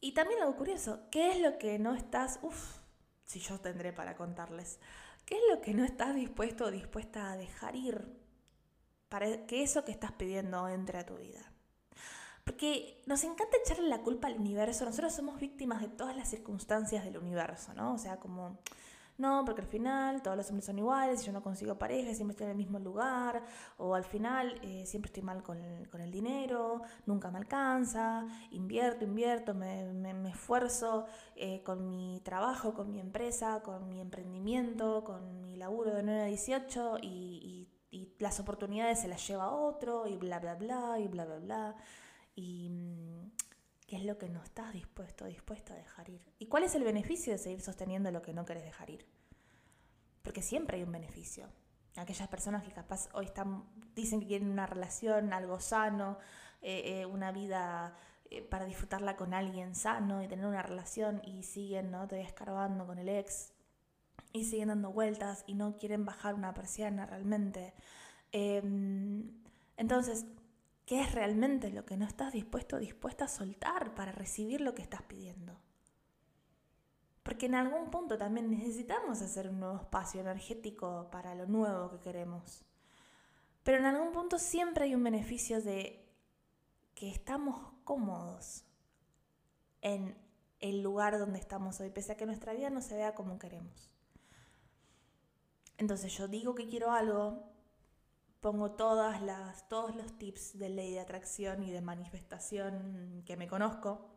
Y 0.00 0.12
también 0.14 0.42
algo 0.42 0.56
curioso, 0.56 1.08
¿qué 1.10 1.30
es 1.30 1.40
lo 1.40 1.58
que 1.58 1.78
no 1.78 1.94
estás, 1.94 2.40
uff, 2.42 2.78
si 3.24 3.40
yo 3.40 3.58
tendré 3.60 3.92
para 3.92 4.16
contarles, 4.16 4.78
¿qué 5.24 5.36
es 5.36 5.42
lo 5.54 5.60
que 5.60 5.74
no 5.74 5.84
estás 5.84 6.14
dispuesto 6.14 6.64
o 6.64 6.70
dispuesta 6.70 7.32
a 7.32 7.36
dejar 7.36 7.76
ir 7.76 8.20
para 9.08 9.46
que 9.46 9.62
eso 9.62 9.84
que 9.84 9.92
estás 9.92 10.12
pidiendo 10.12 10.68
entre 10.68 10.98
a 10.98 11.06
tu 11.06 11.16
vida? 11.16 11.51
Porque 12.44 13.02
nos 13.06 13.22
encanta 13.24 13.56
echarle 13.64 13.88
la 13.88 14.02
culpa 14.02 14.26
al 14.28 14.38
universo. 14.38 14.84
Nosotros 14.84 15.12
somos 15.12 15.38
víctimas 15.38 15.80
de 15.80 15.88
todas 15.88 16.16
las 16.16 16.28
circunstancias 16.28 17.04
del 17.04 17.18
universo, 17.18 17.72
¿no? 17.74 17.94
O 17.94 17.98
sea, 17.98 18.18
como, 18.18 18.58
no, 19.18 19.44
porque 19.44 19.60
al 19.60 19.66
final 19.68 20.22
todos 20.22 20.36
los 20.36 20.48
hombres 20.48 20.64
son 20.64 20.78
iguales, 20.78 21.24
yo 21.24 21.32
no 21.32 21.42
consigo 21.42 21.78
pareja, 21.78 22.14
siempre 22.14 22.32
estoy 22.32 22.46
en 22.46 22.50
el 22.52 22.56
mismo 22.56 22.78
lugar, 22.78 23.44
o 23.76 23.94
al 23.94 24.04
final 24.04 24.58
eh, 24.62 24.84
siempre 24.86 25.08
estoy 25.10 25.22
mal 25.22 25.42
con 25.42 25.58
el, 25.60 26.10
dinero, 26.10 26.82
nunca 27.06 27.30
me 27.30 27.38
alcanza, 27.38 28.26
invierto, 28.50 29.04
invierto, 29.04 29.54
me, 29.54 30.28
esfuerzo 30.28 31.06
eh, 31.36 31.62
con 31.62 31.88
mi 31.88 32.20
trabajo, 32.24 32.74
con 32.74 32.90
mi 32.90 33.00
empresa, 33.00 33.60
con 33.62 33.88
mi 33.88 34.00
emprendimiento, 34.00 35.04
con 35.04 35.42
mi 35.42 35.56
laburo 35.56 35.94
de 35.94 36.02
9 36.02 36.22
a 36.22 36.24
18 36.24 36.98
y, 37.02 37.68
y, 37.90 37.96
y 37.96 38.14
las 38.18 38.40
oportunidades 38.40 39.00
se 39.00 39.08
las 39.08 39.26
lleva 39.28 39.50
otro 39.52 40.06
y 40.06 40.16
bla, 40.16 40.40
bla, 40.40 40.54
bla, 40.54 40.98
y 40.98 41.06
bla, 41.08 41.24
bla, 41.24 41.38
bla 41.38 41.76
y 42.34 42.68
mm, 42.70 43.30
qué 43.86 43.96
es 43.96 44.04
lo 44.04 44.18
que 44.18 44.28
no 44.28 44.42
estás 44.42 44.72
dispuesto, 44.72 45.26
dispuesta 45.26 45.74
a 45.74 45.76
dejar 45.76 46.08
ir. 46.08 46.22
¿Y 46.38 46.46
cuál 46.46 46.64
es 46.64 46.74
el 46.74 46.84
beneficio 46.84 47.32
de 47.32 47.38
seguir 47.38 47.60
sosteniendo 47.60 48.10
lo 48.10 48.22
que 48.22 48.32
no 48.32 48.44
querés 48.44 48.64
dejar 48.64 48.90
ir? 48.90 49.06
Porque 50.22 50.42
siempre 50.42 50.76
hay 50.76 50.82
un 50.82 50.92
beneficio. 50.92 51.48
Aquellas 51.96 52.28
personas 52.28 52.62
que 52.62 52.72
capaz 52.72 53.08
hoy 53.12 53.26
están, 53.26 53.64
dicen 53.94 54.20
que 54.20 54.28
quieren 54.28 54.50
una 54.50 54.66
relación, 54.66 55.32
algo 55.32 55.60
sano, 55.60 56.18
eh, 56.62 57.00
eh, 57.00 57.06
una 57.06 57.32
vida 57.32 57.96
eh, 58.30 58.40
para 58.40 58.64
disfrutarla 58.64 59.16
con 59.16 59.34
alguien 59.34 59.74
sano 59.74 60.22
y 60.22 60.28
tener 60.28 60.46
una 60.46 60.62
relación 60.62 61.20
y 61.24 61.42
siguen 61.42 61.90
¿no? 61.90 62.06
todavía 62.06 62.26
escarbando 62.26 62.86
con 62.86 62.98
el 62.98 63.10
ex 63.10 63.52
y 64.32 64.44
siguen 64.46 64.68
dando 64.68 64.90
vueltas 64.90 65.44
y 65.46 65.52
no 65.52 65.76
quieren 65.76 66.06
bajar 66.06 66.34
una 66.34 66.54
persiana 66.54 67.04
realmente. 67.04 67.74
Em, 68.32 69.30
entonces, 69.76 70.24
¿Qué 70.92 71.00
es 71.00 71.12
realmente 71.12 71.70
lo 71.70 71.86
que 71.86 71.96
no 71.96 72.04
estás 72.04 72.34
dispuesto 72.34 72.76
o 72.76 72.78
dispuesta 72.78 73.24
a 73.24 73.28
soltar 73.28 73.94
para 73.94 74.12
recibir 74.12 74.60
lo 74.60 74.74
que 74.74 74.82
estás 74.82 75.00
pidiendo? 75.00 75.58
Porque 77.22 77.46
en 77.46 77.54
algún 77.54 77.90
punto 77.90 78.18
también 78.18 78.50
necesitamos 78.50 79.22
hacer 79.22 79.48
un 79.48 79.60
nuevo 79.60 79.76
espacio 79.76 80.20
energético 80.20 81.08
para 81.10 81.34
lo 81.34 81.46
nuevo 81.46 81.92
que 81.92 82.00
queremos. 82.00 82.66
Pero 83.62 83.78
en 83.78 83.86
algún 83.86 84.12
punto 84.12 84.38
siempre 84.38 84.84
hay 84.84 84.94
un 84.94 85.02
beneficio 85.02 85.62
de 85.62 86.06
que 86.94 87.08
estamos 87.08 87.72
cómodos 87.84 88.66
en 89.80 90.14
el 90.60 90.82
lugar 90.82 91.18
donde 91.18 91.38
estamos 91.38 91.80
hoy, 91.80 91.88
pese 91.88 92.12
a 92.12 92.16
que 92.18 92.26
nuestra 92.26 92.52
vida 92.52 92.68
no 92.68 92.82
se 92.82 92.96
vea 92.96 93.14
como 93.14 93.38
queremos. 93.38 93.94
Entonces 95.78 96.12
yo 96.12 96.28
digo 96.28 96.54
que 96.54 96.68
quiero 96.68 96.92
algo, 96.92 97.50
pongo 98.42 98.72
todas 98.72 99.22
las, 99.22 99.68
todos 99.68 99.94
los 99.94 100.18
tips 100.18 100.58
de 100.58 100.68
ley 100.68 100.92
de 100.92 101.00
atracción 101.00 101.62
y 101.62 101.70
de 101.70 101.80
manifestación 101.80 103.22
que 103.24 103.36
me 103.36 103.46
conozco. 103.46 104.10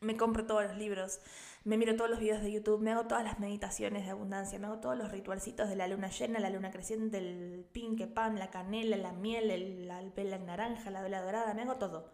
Me 0.00 0.16
compro 0.16 0.46
todos 0.46 0.64
los 0.64 0.76
libros, 0.76 1.20
me 1.64 1.76
miro 1.76 1.94
todos 1.94 2.10
los 2.10 2.18
videos 2.18 2.42
de 2.42 2.50
YouTube, 2.50 2.80
me 2.80 2.92
hago 2.92 3.06
todas 3.06 3.22
las 3.24 3.38
meditaciones 3.38 4.04
de 4.04 4.10
abundancia, 4.10 4.58
me 4.58 4.66
hago 4.66 4.78
todos 4.78 4.96
los 4.96 5.12
ritualcitos 5.12 5.68
de 5.68 5.76
la 5.76 5.86
luna 5.86 6.08
llena, 6.08 6.40
la 6.40 6.50
luna 6.50 6.70
creciente, 6.70 7.18
el 7.18 7.64
pink 7.72 8.04
pan, 8.12 8.38
la 8.38 8.50
canela, 8.50 8.96
la 8.96 9.12
miel, 9.12 9.86
la 9.86 10.02
vela 10.16 10.38
naranja, 10.38 10.90
la 10.90 11.02
vela 11.02 11.20
dorada, 11.22 11.54
me 11.54 11.62
hago 11.62 11.76
todo. 11.76 12.10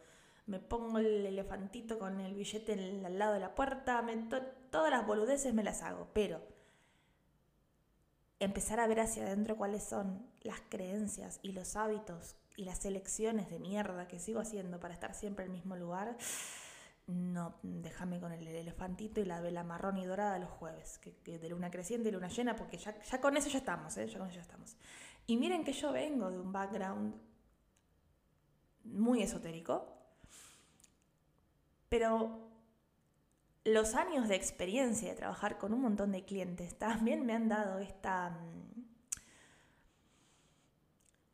Me 0.46 0.58
pongo 0.58 0.98
el 0.98 1.26
elefantito 1.26 1.98
con 1.98 2.20
el 2.20 2.34
billete 2.34 2.72
al 3.04 3.18
lado 3.18 3.34
de 3.34 3.40
la 3.40 3.54
puerta, 3.54 4.04
todas 4.70 4.90
las 4.90 5.06
boludeces 5.06 5.52
me 5.54 5.64
las 5.64 5.82
hago, 5.82 6.08
pero 6.14 6.40
empezar 8.40 8.80
a 8.80 8.86
ver 8.86 9.00
hacia 9.00 9.24
adentro 9.24 9.56
cuáles 9.56 9.82
son 9.82 10.26
las 10.42 10.60
creencias 10.68 11.40
y 11.42 11.52
los 11.52 11.76
hábitos 11.76 12.36
y 12.56 12.64
las 12.64 12.84
elecciones 12.84 13.50
de 13.50 13.58
mierda 13.58 14.08
que 14.08 14.18
sigo 14.18 14.40
haciendo 14.40 14.80
para 14.80 14.94
estar 14.94 15.14
siempre 15.14 15.44
en 15.44 15.52
el 15.52 15.56
mismo 15.56 15.76
lugar, 15.76 16.16
no, 17.06 17.54
déjame 17.62 18.20
con 18.20 18.32
el 18.32 18.46
elefantito 18.46 19.20
y 19.20 19.24
la 19.24 19.40
vela 19.40 19.64
marrón 19.64 19.96
y 19.96 20.04
dorada 20.04 20.38
los 20.38 20.50
jueves, 20.50 20.98
que, 20.98 21.38
de 21.38 21.48
luna 21.48 21.70
creciente 21.70 22.10
y 22.10 22.12
luna 22.12 22.28
llena, 22.28 22.54
porque 22.54 22.76
ya 22.76 23.20
con 23.20 23.36
eso 23.36 23.48
ya 23.48 23.58
estamos, 23.58 23.96
¿eh? 23.96 24.06
ya 24.06 24.18
con 24.18 24.28
eso 24.28 24.36
ya 24.36 24.42
estamos. 24.42 24.76
Y 25.26 25.36
miren 25.36 25.64
que 25.64 25.72
yo 25.72 25.92
vengo 25.92 26.30
de 26.30 26.38
un 26.38 26.52
background 26.52 27.14
muy 28.84 29.22
esotérico, 29.22 29.86
pero 31.88 32.47
los 33.72 33.94
años 33.94 34.28
de 34.28 34.34
experiencia 34.36 35.08
de 35.08 35.14
trabajar 35.14 35.58
con 35.58 35.72
un 35.72 35.82
montón 35.82 36.12
de 36.12 36.24
clientes. 36.24 36.76
También 36.78 37.24
me 37.26 37.34
han 37.34 37.48
dado 37.48 37.78
esta, 37.78 38.30
mm, 38.30 38.84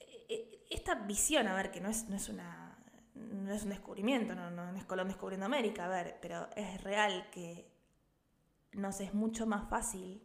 e, 0.01 0.27
e, 0.29 0.67
esta 0.71 0.95
visión, 0.95 1.47
a 1.49 1.55
ver, 1.55 1.71
que 1.71 1.81
no 1.81 1.89
es, 1.89 2.09
no 2.09 2.17
es, 2.17 2.29
una, 2.29 2.79
no 3.15 3.53
es 3.53 3.65
un 3.65 3.71
descubrimiento, 3.71 4.35
no, 4.35 4.51
no, 4.51 4.77
es 4.77 4.85
Colón 4.85 5.09
descubriendo 5.09 5.47
América, 5.47 5.87
a 5.87 5.89
ver, 5.89 6.19
pero 6.21 6.49
es 6.57 6.83
real 6.83 7.29
que 7.31 7.71
nos 8.73 9.01
es 9.01 9.15
mucho 9.15 9.47
más 9.47 9.69
fácil 9.69 10.23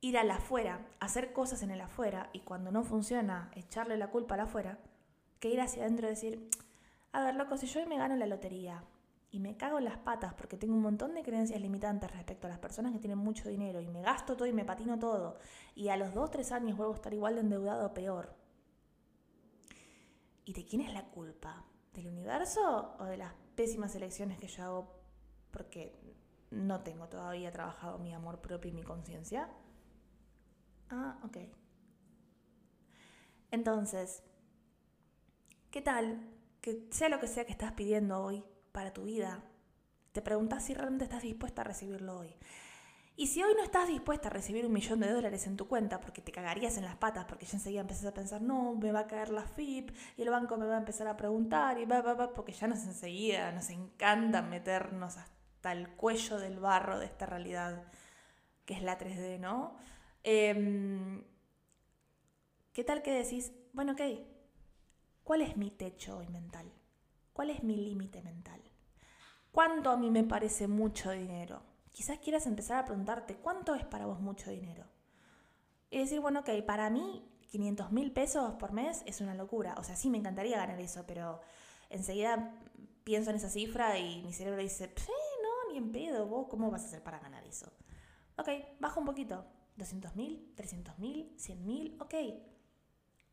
ir 0.00 0.18
al 0.18 0.30
afuera, 0.30 0.86
hacer 1.00 1.32
cosas 1.32 1.62
en 1.62 1.70
el 1.70 1.80
afuera 1.80 2.30
y 2.32 2.40
cuando 2.40 2.70
no 2.70 2.84
funciona, 2.84 3.50
echarle 3.54 3.96
la 3.96 4.10
culpa 4.10 4.34
al 4.34 4.40
afuera, 4.40 4.78
que 5.40 5.50
ir 5.50 5.60
hacia 5.60 5.82
adentro 5.82 6.06
y 6.06 6.10
decir, 6.10 6.48
a 7.12 7.24
ver, 7.24 7.34
loco, 7.34 7.56
si 7.56 7.66
yo 7.66 7.84
me 7.86 7.98
gano 7.98 8.14
la 8.14 8.26
lotería, 8.26 8.84
y 9.36 9.38
me 9.38 9.54
cago 9.54 9.76
en 9.76 9.84
las 9.84 9.98
patas 9.98 10.32
porque 10.32 10.56
tengo 10.56 10.74
un 10.74 10.80
montón 10.80 11.14
de 11.14 11.22
creencias 11.22 11.60
limitantes 11.60 12.10
respecto 12.10 12.46
a 12.46 12.50
las 12.50 12.58
personas 12.58 12.92
que 12.92 12.98
tienen 12.98 13.18
mucho 13.18 13.50
dinero 13.50 13.82
y 13.82 13.86
me 13.86 14.00
gasto 14.00 14.34
todo 14.34 14.48
y 14.48 14.52
me 14.54 14.64
patino 14.64 14.98
todo 14.98 15.36
y 15.74 15.90
a 15.90 15.98
los 15.98 16.14
2, 16.14 16.30
3 16.30 16.52
años 16.52 16.78
vuelvo 16.78 16.94
a 16.94 16.96
estar 16.96 17.12
igual 17.12 17.34
de 17.34 17.42
endeudado 17.42 17.86
o 17.86 17.92
peor. 17.92 18.34
¿Y 20.46 20.54
de 20.54 20.64
quién 20.64 20.80
es 20.80 20.90
la 20.94 21.04
culpa? 21.10 21.66
¿Del 21.92 22.06
universo 22.06 22.96
o 22.98 23.04
de 23.04 23.18
las 23.18 23.34
pésimas 23.56 23.94
elecciones 23.94 24.38
que 24.38 24.48
yo 24.48 24.64
hago 24.64 25.02
porque 25.50 26.00
no 26.50 26.80
tengo 26.80 27.06
todavía 27.08 27.52
trabajado 27.52 27.98
mi 27.98 28.14
amor 28.14 28.40
propio 28.40 28.70
y 28.70 28.74
mi 28.74 28.84
conciencia? 28.84 29.50
Ah, 30.88 31.20
ok. 31.24 31.36
Entonces, 33.50 34.22
¿qué 35.70 35.82
tal? 35.82 36.26
Que 36.62 36.88
sea 36.90 37.10
lo 37.10 37.20
que 37.20 37.26
sea 37.26 37.44
que 37.44 37.52
estás 37.52 37.72
pidiendo 37.72 38.22
hoy, 38.22 38.42
para 38.76 38.92
tu 38.92 39.04
vida. 39.04 39.42
Te 40.12 40.20
preguntas 40.20 40.62
si 40.62 40.74
realmente 40.74 41.04
estás 41.04 41.22
dispuesta 41.22 41.62
a 41.62 41.64
recibirlo 41.64 42.18
hoy. 42.18 42.36
Y 43.16 43.28
si 43.28 43.42
hoy 43.42 43.54
no 43.56 43.62
estás 43.62 43.88
dispuesta 43.88 44.28
a 44.28 44.30
recibir 44.30 44.66
un 44.66 44.74
millón 44.74 45.00
de 45.00 45.10
dólares 45.10 45.46
en 45.46 45.56
tu 45.56 45.66
cuenta 45.66 45.98
porque 45.98 46.20
te 46.20 46.30
cagarías 46.30 46.76
en 46.76 46.84
las 46.84 46.96
patas, 46.96 47.24
porque 47.24 47.46
ya 47.46 47.56
enseguida 47.56 47.80
empezás 47.80 48.04
a 48.04 48.12
pensar, 48.12 48.42
no, 48.42 48.74
me 48.74 48.92
va 48.92 49.00
a 49.00 49.06
caer 49.06 49.30
la 49.30 49.46
FIP 49.46 49.96
y 50.18 50.20
el 50.20 50.28
banco 50.28 50.58
me 50.58 50.66
va 50.66 50.74
a 50.74 50.78
empezar 50.78 51.08
a 51.08 51.16
preguntar 51.16 51.78
y 51.78 51.86
va, 51.86 52.02
va, 52.02 52.12
va, 52.12 52.34
porque 52.34 52.52
ya 52.52 52.66
nos 52.66 52.84
enseguida, 52.84 53.50
nos 53.50 53.70
encanta 53.70 54.42
meternos 54.42 55.16
hasta 55.16 55.72
el 55.72 55.88
cuello 55.96 56.38
del 56.38 56.60
barro 56.60 56.98
de 56.98 57.06
esta 57.06 57.24
realidad 57.24 57.82
que 58.66 58.74
es 58.74 58.82
la 58.82 58.98
3D, 58.98 59.40
¿no? 59.40 59.78
Em, 60.22 61.24
¿Qué 62.74 62.84
tal 62.84 63.00
que 63.00 63.12
decís, 63.12 63.52
bueno, 63.72 63.92
ok, 63.92 64.02
¿cuál 65.24 65.40
es 65.40 65.56
mi 65.56 65.70
techo 65.70 66.18
hoy 66.18 66.28
mental? 66.28 66.70
¿Cuál 67.36 67.50
es 67.50 67.62
mi 67.62 67.76
límite 67.76 68.22
mental? 68.22 68.62
¿Cuánto 69.52 69.90
a 69.90 69.98
mí 69.98 70.10
me 70.10 70.24
parece 70.24 70.68
mucho 70.68 71.10
dinero? 71.10 71.60
Quizás 71.92 72.18
quieras 72.18 72.46
empezar 72.46 72.78
a 72.78 72.86
preguntarte, 72.86 73.36
¿cuánto 73.36 73.74
es 73.74 73.84
para 73.84 74.06
vos 74.06 74.20
mucho 74.20 74.50
dinero? 74.50 74.86
Y 75.90 75.98
decir, 75.98 76.20
bueno, 76.20 76.40
ok, 76.40 76.48
para 76.66 76.88
mí 76.88 77.28
500 77.50 77.92
mil 77.92 78.10
pesos 78.10 78.54
por 78.54 78.72
mes 78.72 79.02
es 79.04 79.20
una 79.20 79.34
locura. 79.34 79.74
O 79.76 79.84
sea, 79.84 79.96
sí 79.96 80.08
me 80.08 80.16
encantaría 80.16 80.56
ganar 80.56 80.80
eso, 80.80 81.04
pero 81.06 81.42
enseguida 81.90 82.54
pienso 83.04 83.28
en 83.28 83.36
esa 83.36 83.50
cifra 83.50 83.98
y 83.98 84.22
mi 84.22 84.32
cerebro 84.32 84.62
dice, 84.62 84.94
no, 85.42 85.70
ni 85.70 85.76
en 85.76 85.92
pedo, 85.92 86.26
vos 86.26 86.46
cómo 86.48 86.70
vas 86.70 86.84
a 86.84 86.86
hacer 86.86 87.02
para 87.02 87.18
ganar 87.18 87.44
eso. 87.44 87.70
Ok, 88.38 88.48
bajo 88.80 89.00
un 89.00 89.04
poquito. 89.04 89.44
200 89.76 90.16
mil, 90.16 90.54
300 90.56 90.98
mil, 90.98 91.34
100 91.36 91.66
mil, 91.66 91.98
ok 92.00 92.14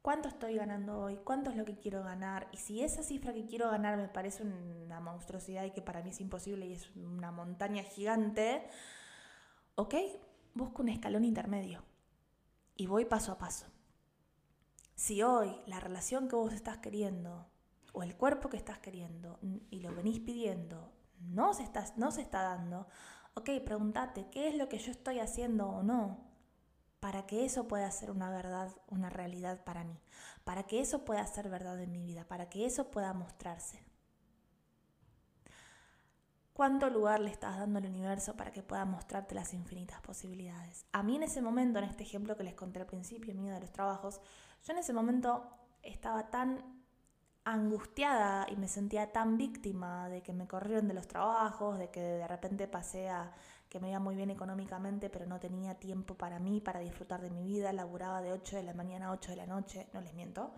cuánto 0.04 0.28
estoy 0.28 0.58
ganando 0.58 1.00
hoy, 1.00 1.18
cuánto 1.24 1.50
es 1.50 1.56
lo 1.56 1.66
que 1.66 1.80
quiero 1.80 2.04
ganar. 2.04 2.48
Y 2.52 2.58
si 2.58 2.84
esa 2.84 3.02
cifra 3.02 3.34
que 3.34 3.48
quiero 3.48 3.72
ganar 3.72 3.98
me 3.98 4.10
parece 4.10 4.44
una 4.44 5.00
monstruosidad 5.00 5.64
y 5.64 5.72
que 5.72 5.82
para 5.82 6.04
mí 6.04 6.12
es 6.12 6.20
imposible 6.20 6.68
y 6.68 6.74
es 6.74 6.92
una 6.96 7.32
montaña 7.32 7.84
gigante, 7.84 8.68
ok, 9.76 9.96
busco 10.54 10.84
un 10.84 10.90
escalón 10.90 11.24
intermedio 11.24 11.84
y 12.76 12.86
voy 12.86 13.06
paso 13.06 13.32
a 13.32 13.38
paso. 13.38 13.66
si 14.96 15.24
hoy 15.24 15.56
la 15.66 15.80
relación 15.80 16.28
que 16.28 16.36
vos 16.36 16.54
estás 16.54 16.78
queriendo 16.78 17.48
o 17.94 18.04
el 18.04 18.16
cuerpo 18.16 18.50
que 18.50 18.58
estás 18.58 18.80
queriendo 18.80 19.40
y 19.70 19.80
lo 19.80 19.94
venís 19.96 20.20
pidiendo 20.20 20.92
no 21.20 21.54
se 21.54 21.64
está, 21.64 21.86
no 21.96 22.12
se 22.12 22.22
está 22.22 22.42
dando, 22.42 22.88
ok, 23.36 23.50
pregúntate, 23.66 24.28
¿qué 24.30 24.50
es 24.50 24.56
lo 24.56 24.68
que 24.68 24.80
yo 24.80 24.92
estoy 24.92 25.20
haciendo 25.20 25.68
o 25.70 25.82
no? 25.82 26.33
Para 27.04 27.26
que 27.26 27.44
eso 27.44 27.68
pueda 27.68 27.92
ser 27.92 28.12
una 28.12 28.30
verdad, 28.30 28.72
una 28.88 29.10
realidad 29.10 29.62
para 29.66 29.84
mí, 29.84 30.00
para 30.46 30.64
que 30.64 30.80
eso 30.80 31.04
pueda 31.04 31.28
ser 31.28 31.50
verdad 31.50 31.78
en 31.82 31.92
mi 31.92 32.02
vida, 32.02 32.26
para 32.26 32.48
que 32.48 32.66
eso 32.66 32.92
pueda 32.92 33.12
mostrarse. 33.12 33.84
¿Cuánto 36.54 36.90
lugar 36.90 37.20
le 37.20 37.30
estás 37.30 37.60
dando 37.60 37.80
al 37.80 37.88
universo 37.88 38.38
para 38.38 38.54
que 38.54 38.64
pueda 38.64 38.86
mostrarte 38.86 39.36
las 39.36 39.54
infinitas 39.54 40.00
posibilidades? 40.00 40.86
A 40.94 41.04
mí 41.04 41.18
en 41.18 41.24
ese 41.24 41.42
momento, 41.42 41.80
en 41.80 41.84
este 41.84 42.04
ejemplo 42.04 42.38
que 42.38 42.46
les 42.46 42.56
conté 42.56 42.80
al 42.80 42.86
principio 42.86 43.36
mío 43.36 43.54
de 43.54 43.60
los 43.60 43.74
trabajos, 43.74 44.22
yo 44.64 44.72
en 44.72 44.80
ese 44.80 44.94
momento 44.94 45.46
estaba 45.82 46.30
tan 46.30 46.86
angustiada 47.44 48.48
y 48.50 48.56
me 48.56 48.70
sentía 48.70 49.12
tan 49.12 49.38
víctima 49.38 50.08
de 50.08 50.24
que 50.24 50.32
me 50.32 50.48
corrieron 50.48 50.88
de 50.88 50.94
los 50.94 51.10
trabajos, 51.10 51.78
de 51.78 51.90
que 51.92 52.00
de 52.00 52.28
repente 52.30 52.66
pasé 52.70 53.10
a 53.10 53.34
que 53.74 53.80
me 53.80 53.90
iba 53.90 54.00
muy 54.00 54.16
bien 54.16 54.30
económicamente, 54.30 55.10
pero 55.10 55.26
no 55.26 55.40
tenía 55.40 55.74
tiempo 55.74 56.14
para 56.14 56.38
mí, 56.38 56.62
para 56.62 56.80
disfrutar 56.80 57.22
de 57.22 57.32
mi 57.32 57.44
vida, 57.44 57.74
laburaba 57.74 58.22
de 58.22 58.32
8 58.32 58.58
de 58.58 58.62
la 58.62 58.76
mañana 58.76 59.08
a 59.08 59.12
8 59.14 59.32
de 59.32 59.38
la 59.38 59.48
noche, 59.48 59.88
no 59.94 60.00
les 60.02 60.14
miento. 60.14 60.54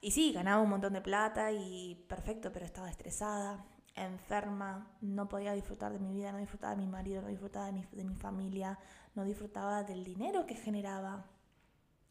Y 0.00 0.12
sí, 0.12 0.32
ganaba 0.32 0.62
un 0.62 0.70
montón 0.70 0.92
de 0.92 1.00
plata 1.00 1.50
y 1.50 2.06
perfecto, 2.08 2.52
pero 2.52 2.64
estaba 2.64 2.88
estresada, 2.88 3.66
enferma, 3.96 4.96
no 5.00 5.28
podía 5.28 5.54
disfrutar 5.54 5.92
de 5.92 5.98
mi 5.98 6.12
vida, 6.12 6.30
no 6.30 6.38
disfrutaba 6.38 6.76
de 6.76 6.82
mi 6.82 6.86
marido, 6.86 7.20
no 7.20 7.26
disfrutaba 7.26 7.66
de 7.66 7.72
mi, 7.72 7.84
de 7.84 8.04
mi 8.04 8.14
familia, 8.14 8.78
no 9.16 9.24
disfrutaba 9.24 9.82
del 9.82 10.04
dinero 10.04 10.46
que 10.46 10.54
generaba. 10.54 11.26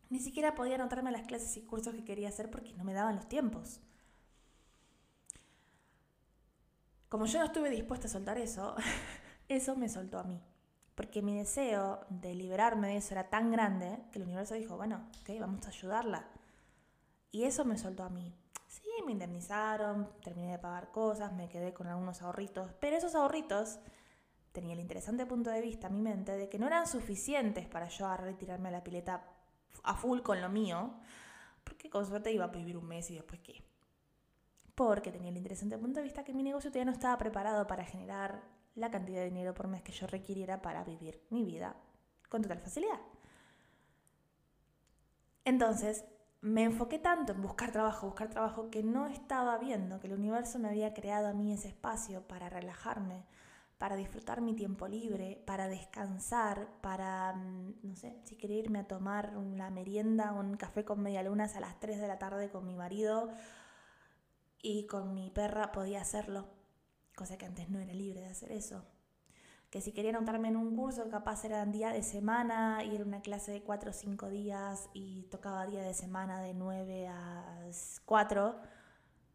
Ni 0.10 0.20
siquiera 0.20 0.54
podía 0.54 0.76
anotarme 0.76 1.14
las 1.14 1.26
clases 1.26 1.56
y 1.56 1.62
cursos 1.62 1.96
que 1.96 2.04
quería 2.04 2.28
hacer 2.28 2.52
porque 2.52 2.74
no 2.74 2.84
me 2.84 2.94
daban 2.94 3.16
los 3.16 3.30
tiempos. 3.30 3.80
Como 7.08 7.26
yo 7.26 7.40
no 7.40 7.46
estuve 7.46 7.70
dispuesta 7.70 8.08
a 8.08 8.12
soltar 8.12 8.38
eso, 8.38 8.76
eso 9.48 9.76
me 9.76 9.90
soltó 9.90 10.20
a 10.20 10.24
mí. 10.24 10.42
Porque 10.96 11.22
mi 11.22 11.38
deseo 11.38 12.06
de 12.10 12.34
liberarme 12.34 12.88
de 12.88 12.98
eso 12.98 13.14
era 13.14 13.30
tan 13.30 13.52
grande 13.52 14.00
que 14.12 14.20
el 14.20 14.26
universo 14.26 14.54
dijo, 14.56 14.78
bueno, 14.78 15.08
ok, 15.22 15.40
vamos 15.40 15.66
a 15.66 15.70
ayudarla. 15.70 16.26
Y 17.32 17.44
eso 17.44 17.66
me 17.66 17.78
soltó 17.78 18.04
a 18.04 18.10
mí. 18.10 18.34
Sí, 18.68 18.88
me 19.06 19.12
indemnizaron, 19.12 20.10
terminé 20.24 20.52
de 20.52 20.60
pagar 20.60 20.92
cosas, 20.92 21.34
me 21.34 21.50
quedé 21.50 21.74
con 21.74 21.88
algunos 21.88 22.22
ahorritos, 22.22 22.72
pero 22.80 22.96
esos 22.96 23.14
ahorritos 23.16 23.80
tenía 24.54 24.74
el 24.74 24.80
interesante 24.80 25.26
punto 25.26 25.50
de 25.50 25.62
vista 25.62 25.90
mi 25.90 26.02
mente 26.02 26.32
de 26.32 26.48
que 26.48 26.60
no 26.60 26.68
eran 26.68 26.88
suficientes 26.88 27.68
para 27.68 27.90
yo 27.90 28.16
retirarme 28.16 28.70
a 28.70 28.72
la 28.72 28.84
pileta 28.84 29.24
a 29.84 29.96
full 29.96 30.22
con 30.22 30.42
lo 30.42 30.50
mío, 30.50 30.94
porque 31.64 31.90
con 31.90 32.06
suerte 32.06 32.32
iba 32.32 32.46
a 32.46 32.50
vivir 32.50 32.78
un 32.78 32.88
mes 32.88 33.12
y 33.12 33.16
después 33.16 33.42
qué 33.42 33.66
porque 34.76 35.12
tenía 35.12 35.30
el 35.30 35.38
interesante 35.38 35.78
punto 35.78 36.00
de 36.00 36.04
vista 36.04 36.24
que 36.24 36.34
mi 36.34 36.44
negocio 36.44 36.70
todavía 36.70 36.86
no 36.86 36.92
estaba 36.92 37.18
preparado 37.18 37.66
para 37.66 37.86
generar 37.86 38.44
la 38.76 38.92
cantidad 38.92 39.20
de 39.20 39.26
dinero 39.26 39.54
por 39.54 39.68
mes 39.68 39.82
que 39.82 39.92
yo 39.92 40.08
requiriera 40.08 40.62
para 40.62 40.84
vivir 40.84 41.26
mi 41.30 41.44
vida 41.44 41.76
con 42.30 42.42
total 42.42 42.60
facilidad. 42.60 43.00
Entonces, 45.46 46.06
me 46.42 46.64
enfoqué 46.64 47.00
tanto 47.00 47.34
en 47.34 47.42
buscar 47.42 47.72
trabajo, 47.72 48.08
buscar 48.08 48.30
trabajo, 48.30 48.70
que 48.70 48.84
no 48.84 49.08
estaba 49.08 49.58
viendo 49.58 50.00
que 50.00 50.08
el 50.08 50.14
universo 50.14 50.60
me 50.60 50.70
había 50.70 50.94
creado 50.94 51.28
a 51.28 51.34
mí 51.34 51.54
ese 51.54 51.70
espacio 51.70 52.28
para 52.28 52.50
relajarme, 52.50 53.26
para 53.78 53.96
disfrutar 53.96 54.42
mi 54.42 54.54
tiempo 54.54 54.88
libre, 54.88 55.42
para 55.46 55.68
descansar, 55.68 56.68
para, 56.82 57.34
mm, 57.34 57.74
no 57.84 57.96
sé, 57.96 58.20
si 58.26 58.36
quería 58.38 58.60
irme 58.60 58.80
a 58.80 58.88
tomar 58.88 59.36
una 59.38 59.70
merienda, 59.70 60.34
un 60.34 60.56
café 60.56 60.86
con 60.86 61.02
media 61.02 61.24
lunas 61.24 61.56
a 61.56 61.60
las 61.60 61.80
3 61.80 62.00
de 62.00 62.08
la 62.08 62.20
tarde 62.20 62.50
con 62.52 62.66
mi 62.66 62.76
marido 62.76 63.30
y 64.62 64.88
con 64.88 65.14
mi 65.14 65.30
perra 65.32 65.72
podía 65.72 66.02
hacerlo, 66.02 66.48
cosa 67.16 67.38
que 67.38 67.46
antes 67.46 67.70
no 67.70 67.80
era 67.80 67.94
libre 67.94 68.22
de 68.22 68.28
hacer 68.28 68.52
eso. 68.52 68.84
Que 69.70 69.82
si 69.82 69.92
quería 69.92 70.12
anotarme 70.12 70.50
en 70.50 70.58
un 70.58 70.76
curso, 70.76 71.10
capaz 71.10 71.44
era 71.46 71.66
día 71.66 71.92
de 71.92 72.04
semana 72.04 72.84
y 72.84 72.96
era 72.96 73.04
una 73.04 73.22
clase 73.22 73.52
de 73.52 73.64
4 73.64 73.90
o 73.90 73.94
5 73.94 74.30
días 74.30 74.90
y 74.94 75.24
tocaba 75.24 75.66
día 75.66 75.82
de 75.82 75.94
semana 75.94 76.42
de 76.42 76.54
9 76.54 77.08
a 77.08 77.70
4, 78.06 78.62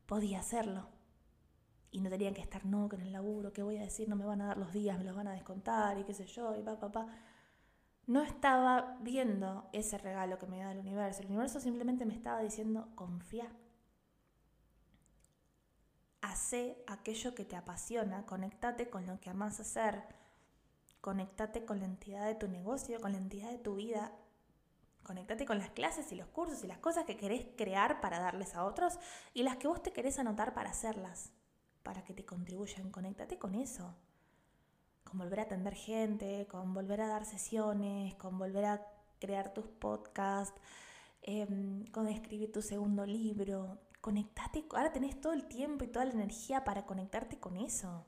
podía 0.07 0.41
hacerlo. 0.41 0.89
Y 1.91 2.01
no 2.01 2.09
tenía 2.09 2.33
que 2.33 2.41
estar, 2.41 2.65
no, 2.65 2.89
con 2.89 3.01
el 3.01 3.13
laburo, 3.13 3.53
¿qué 3.53 3.63
voy 3.63 3.77
a 3.77 3.83
decir? 3.83 4.09
No 4.09 4.17
me 4.17 4.25
van 4.25 4.41
a 4.41 4.47
dar 4.47 4.59
los 4.59 4.73
días, 4.73 4.97
me 4.97 5.05
los 5.05 5.17
van 5.17 5.27
a 5.27 5.33
descontar 5.33 5.99
y 5.99 6.05
qué 6.05 6.15
sé 6.15 6.27
yo, 6.27 6.57
y 6.57 6.63
pa, 6.63 6.79
pa, 6.79 6.93
pa. 6.93 7.07
No 8.07 8.23
estaba 8.23 8.99
viendo 9.03 9.69
ese 9.73 9.99
regalo 9.99 10.39
que 10.39 10.47
me 10.47 10.59
da 10.59 10.73
el 10.73 10.79
universo. 10.79 11.23
El 11.23 11.29
universo 11.29 11.61
simplemente 11.61 12.07
me 12.07 12.15
estaba 12.15 12.41
diciendo, 12.41 12.89
confía 12.95 13.51
Hacé 16.23 16.83
aquello 16.87 17.35
que 17.35 17.45
te 17.45 17.57
apasiona, 17.57 18.27
conectate 18.27 18.91
con 18.91 19.07
lo 19.07 19.19
que 19.21 19.31
amas 19.31 19.61
hacer, 19.61 20.05
conectate 21.01 21.65
con 21.65 21.81
la 21.81 21.87
entidad 21.87 22.27
de 22.27 22.35
tu 22.35 22.49
negocio, 22.49 23.01
con 23.01 23.13
la 23.13 23.19
entidad 23.19 23.51
de 23.51 23.59
tu 23.59 23.77
vida, 23.77 24.13
conectate 25.03 25.47
con 25.47 25.59
las 25.59 25.71
clases 25.71 26.13
y 26.13 26.17
los 26.17 26.29
cursos 26.29 26.63
y 26.63 26.67
las 26.67 26.79
cosas 26.79 27.05
que 27.05 27.17
querés 27.17 27.47
crear 27.57 28.01
para 28.01 28.21
darles 28.21 28.55
a 28.55 28.65
otros 28.65 28.99
y 29.35 29.43
las 29.43 29.57
que 29.57 29.69
vos 29.69 29.83
te 29.83 29.93
querés 29.93 30.19
anotar 30.19 30.55
para 30.55 30.71
hacerlas, 30.71 31.33
para 31.83 32.05
que 32.05 32.15
te 32.15 32.25
contribuyan, 32.25 32.91
conectate 32.91 33.39
con 33.39 33.55
eso. 33.55 33.95
Con 35.05 35.19
volver 35.19 35.41
a 35.41 35.45
atender 35.45 35.75
gente, 35.75 36.47
con 36.49 36.75
volver 36.75 37.01
a 37.01 37.09
dar 37.09 37.25
sesiones, 37.25 38.15
con 38.15 38.39
volver 38.39 38.65
a 38.67 38.87
crear 39.19 39.53
tus 39.53 39.67
podcasts, 39.67 40.61
em, 41.23 41.85
con 41.87 42.07
escribir 42.07 42.53
tu 42.53 42.63
segundo 42.63 43.05
libro, 43.07 43.79
conectate, 44.01 44.65
ahora 44.71 44.93
tenés 44.93 45.21
todo 45.21 45.33
el 45.33 45.47
tiempo 45.47 45.85
y 45.85 45.89
toda 45.89 46.07
la 46.07 46.13
energía 46.13 46.65
para 46.65 46.87
conectarte 46.87 47.39
con 47.39 47.57
eso. 47.57 48.07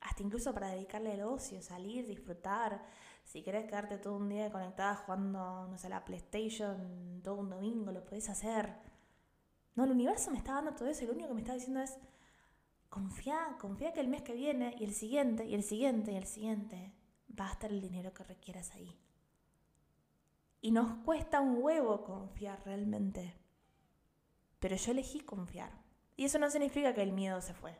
Hasta 0.00 0.22
incluso 0.22 0.54
para 0.54 0.68
dedicarle 0.68 1.14
el 1.14 1.22
ocio, 1.22 1.60
salir, 1.62 2.06
disfrutar. 2.06 2.84
Si 3.24 3.42
querés 3.42 3.66
quedarte 3.66 3.98
todo 3.98 4.16
un 4.16 4.28
día 4.28 4.50
conectada 4.50 4.94
jugando, 4.96 5.66
no 5.68 5.78
sé, 5.78 5.88
la 5.88 6.04
PlayStation 6.04 7.20
todo 7.22 7.36
un 7.36 7.50
domingo, 7.50 7.92
lo 7.92 8.04
podés 8.04 8.28
hacer. 8.28 8.74
No, 9.74 9.84
el 9.84 9.90
universo 9.90 10.30
me 10.30 10.38
está 10.38 10.54
dando 10.54 10.74
todo 10.74 10.88
eso 10.88 11.04
y 11.04 11.06
lo 11.06 11.12
único 11.12 11.28
que 11.28 11.34
me 11.34 11.40
está 11.40 11.54
diciendo 11.54 11.80
es, 11.80 11.96
confía, 12.88 13.56
confía 13.60 13.92
que 13.92 14.00
el 14.00 14.08
mes 14.08 14.22
que 14.22 14.34
viene 14.34 14.74
y 14.78 14.84
el 14.84 14.94
siguiente 14.94 15.44
y 15.44 15.54
el 15.54 15.62
siguiente 15.62 16.12
y 16.12 16.16
el 16.16 16.26
siguiente 16.26 16.92
va 17.38 17.48
a 17.48 17.52
estar 17.52 17.70
el 17.70 17.80
dinero 17.80 18.12
que 18.12 18.24
requieras 18.24 18.72
ahí. 18.72 18.98
Y 20.60 20.72
nos 20.72 20.94
cuesta 21.04 21.40
un 21.40 21.62
huevo 21.62 22.02
confiar 22.02 22.60
realmente. 22.64 23.34
Pero 24.58 24.76
yo 24.76 24.92
elegí 24.92 25.20
confiar. 25.20 25.72
Y 26.16 26.24
eso 26.24 26.38
no 26.38 26.50
significa 26.50 26.94
que 26.94 27.02
el 27.02 27.12
miedo 27.12 27.40
se 27.40 27.54
fue. 27.54 27.78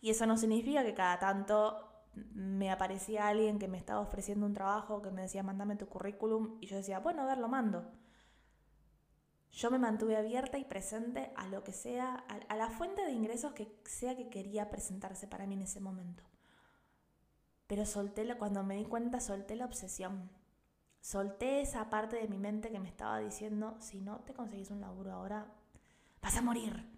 Y 0.00 0.10
eso 0.10 0.26
no 0.26 0.36
significa 0.36 0.84
que 0.84 0.94
cada 0.94 1.18
tanto 1.18 1.88
me 2.14 2.70
aparecía 2.70 3.28
alguien 3.28 3.58
que 3.58 3.68
me 3.68 3.78
estaba 3.78 4.00
ofreciendo 4.00 4.46
un 4.46 4.52
trabajo, 4.52 5.00
que 5.00 5.10
me 5.10 5.22
decía, 5.22 5.42
mándame 5.42 5.76
tu 5.76 5.86
currículum, 5.86 6.58
y 6.60 6.66
yo 6.66 6.76
decía, 6.76 6.98
bueno, 6.98 7.22
a 7.22 7.26
ver, 7.26 7.38
lo 7.38 7.48
mando. 7.48 7.90
Yo 9.50 9.70
me 9.70 9.78
mantuve 9.78 10.16
abierta 10.16 10.58
y 10.58 10.64
presente 10.64 11.32
a 11.36 11.46
lo 11.46 11.62
que 11.62 11.72
sea, 11.72 12.24
a, 12.48 12.56
la 12.56 12.70
fuente 12.70 13.04
de 13.04 13.12
ingresos 13.12 13.52
que 13.52 13.80
sea 13.84 14.16
que 14.16 14.30
quería 14.30 14.70
presentarse 14.70 15.26
para 15.26 15.46
mí 15.46 15.54
en 15.54 15.62
ese 15.62 15.80
momento. 15.80 16.22
Pero 17.66 17.84
solté, 17.86 18.26
cuando 18.36 18.62
me 18.64 18.76
di 18.76 18.84
cuenta, 18.84 19.20
solté 19.20 19.56
la 19.56 19.66
obsesión. 19.66 20.30
Solté 21.00 21.60
esa 21.60 21.90
parte 21.90 22.16
de 22.16 22.28
mi 22.28 22.38
mente 22.38 22.70
que 22.70 22.80
me 22.80 22.88
estaba 22.88 23.18
diciendo, 23.18 23.76
si 23.78 24.00
no 24.00 24.20
te 24.20 24.34
conseguís 24.34 24.70
un 24.70 24.80
laburo 24.80 25.12
ahora, 25.12 25.52
vas 26.22 26.36
a 26.36 26.42
morir. 26.42 26.88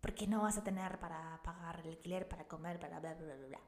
Porque 0.00 0.26
no 0.26 0.42
vas 0.42 0.58
a 0.58 0.64
tener 0.64 0.98
para 0.98 1.40
pagar 1.42 1.80
el 1.80 1.90
alquiler, 1.90 2.28
para 2.28 2.46
comer, 2.46 2.78
para 2.78 3.00
bla, 3.00 3.14
bla, 3.14 3.34
bla, 3.36 3.46
bla. 3.46 3.60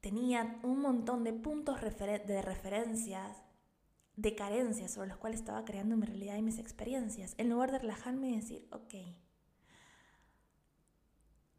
Tenía 0.00 0.58
un 0.64 0.80
montón 0.80 1.22
de 1.22 1.32
puntos 1.32 1.80
de 1.80 2.42
referencias, 2.42 3.42
de 4.16 4.34
carencias 4.34 4.92
sobre 4.92 5.08
los 5.08 5.16
cuales 5.16 5.40
estaba 5.40 5.64
creando 5.64 5.96
mi 5.96 6.06
realidad 6.06 6.36
y 6.36 6.42
mis 6.42 6.58
experiencias. 6.58 7.34
En 7.38 7.48
lugar 7.48 7.70
de 7.70 7.78
relajarme 7.78 8.30
y 8.30 8.36
decir, 8.36 8.68
ok, 8.72 8.94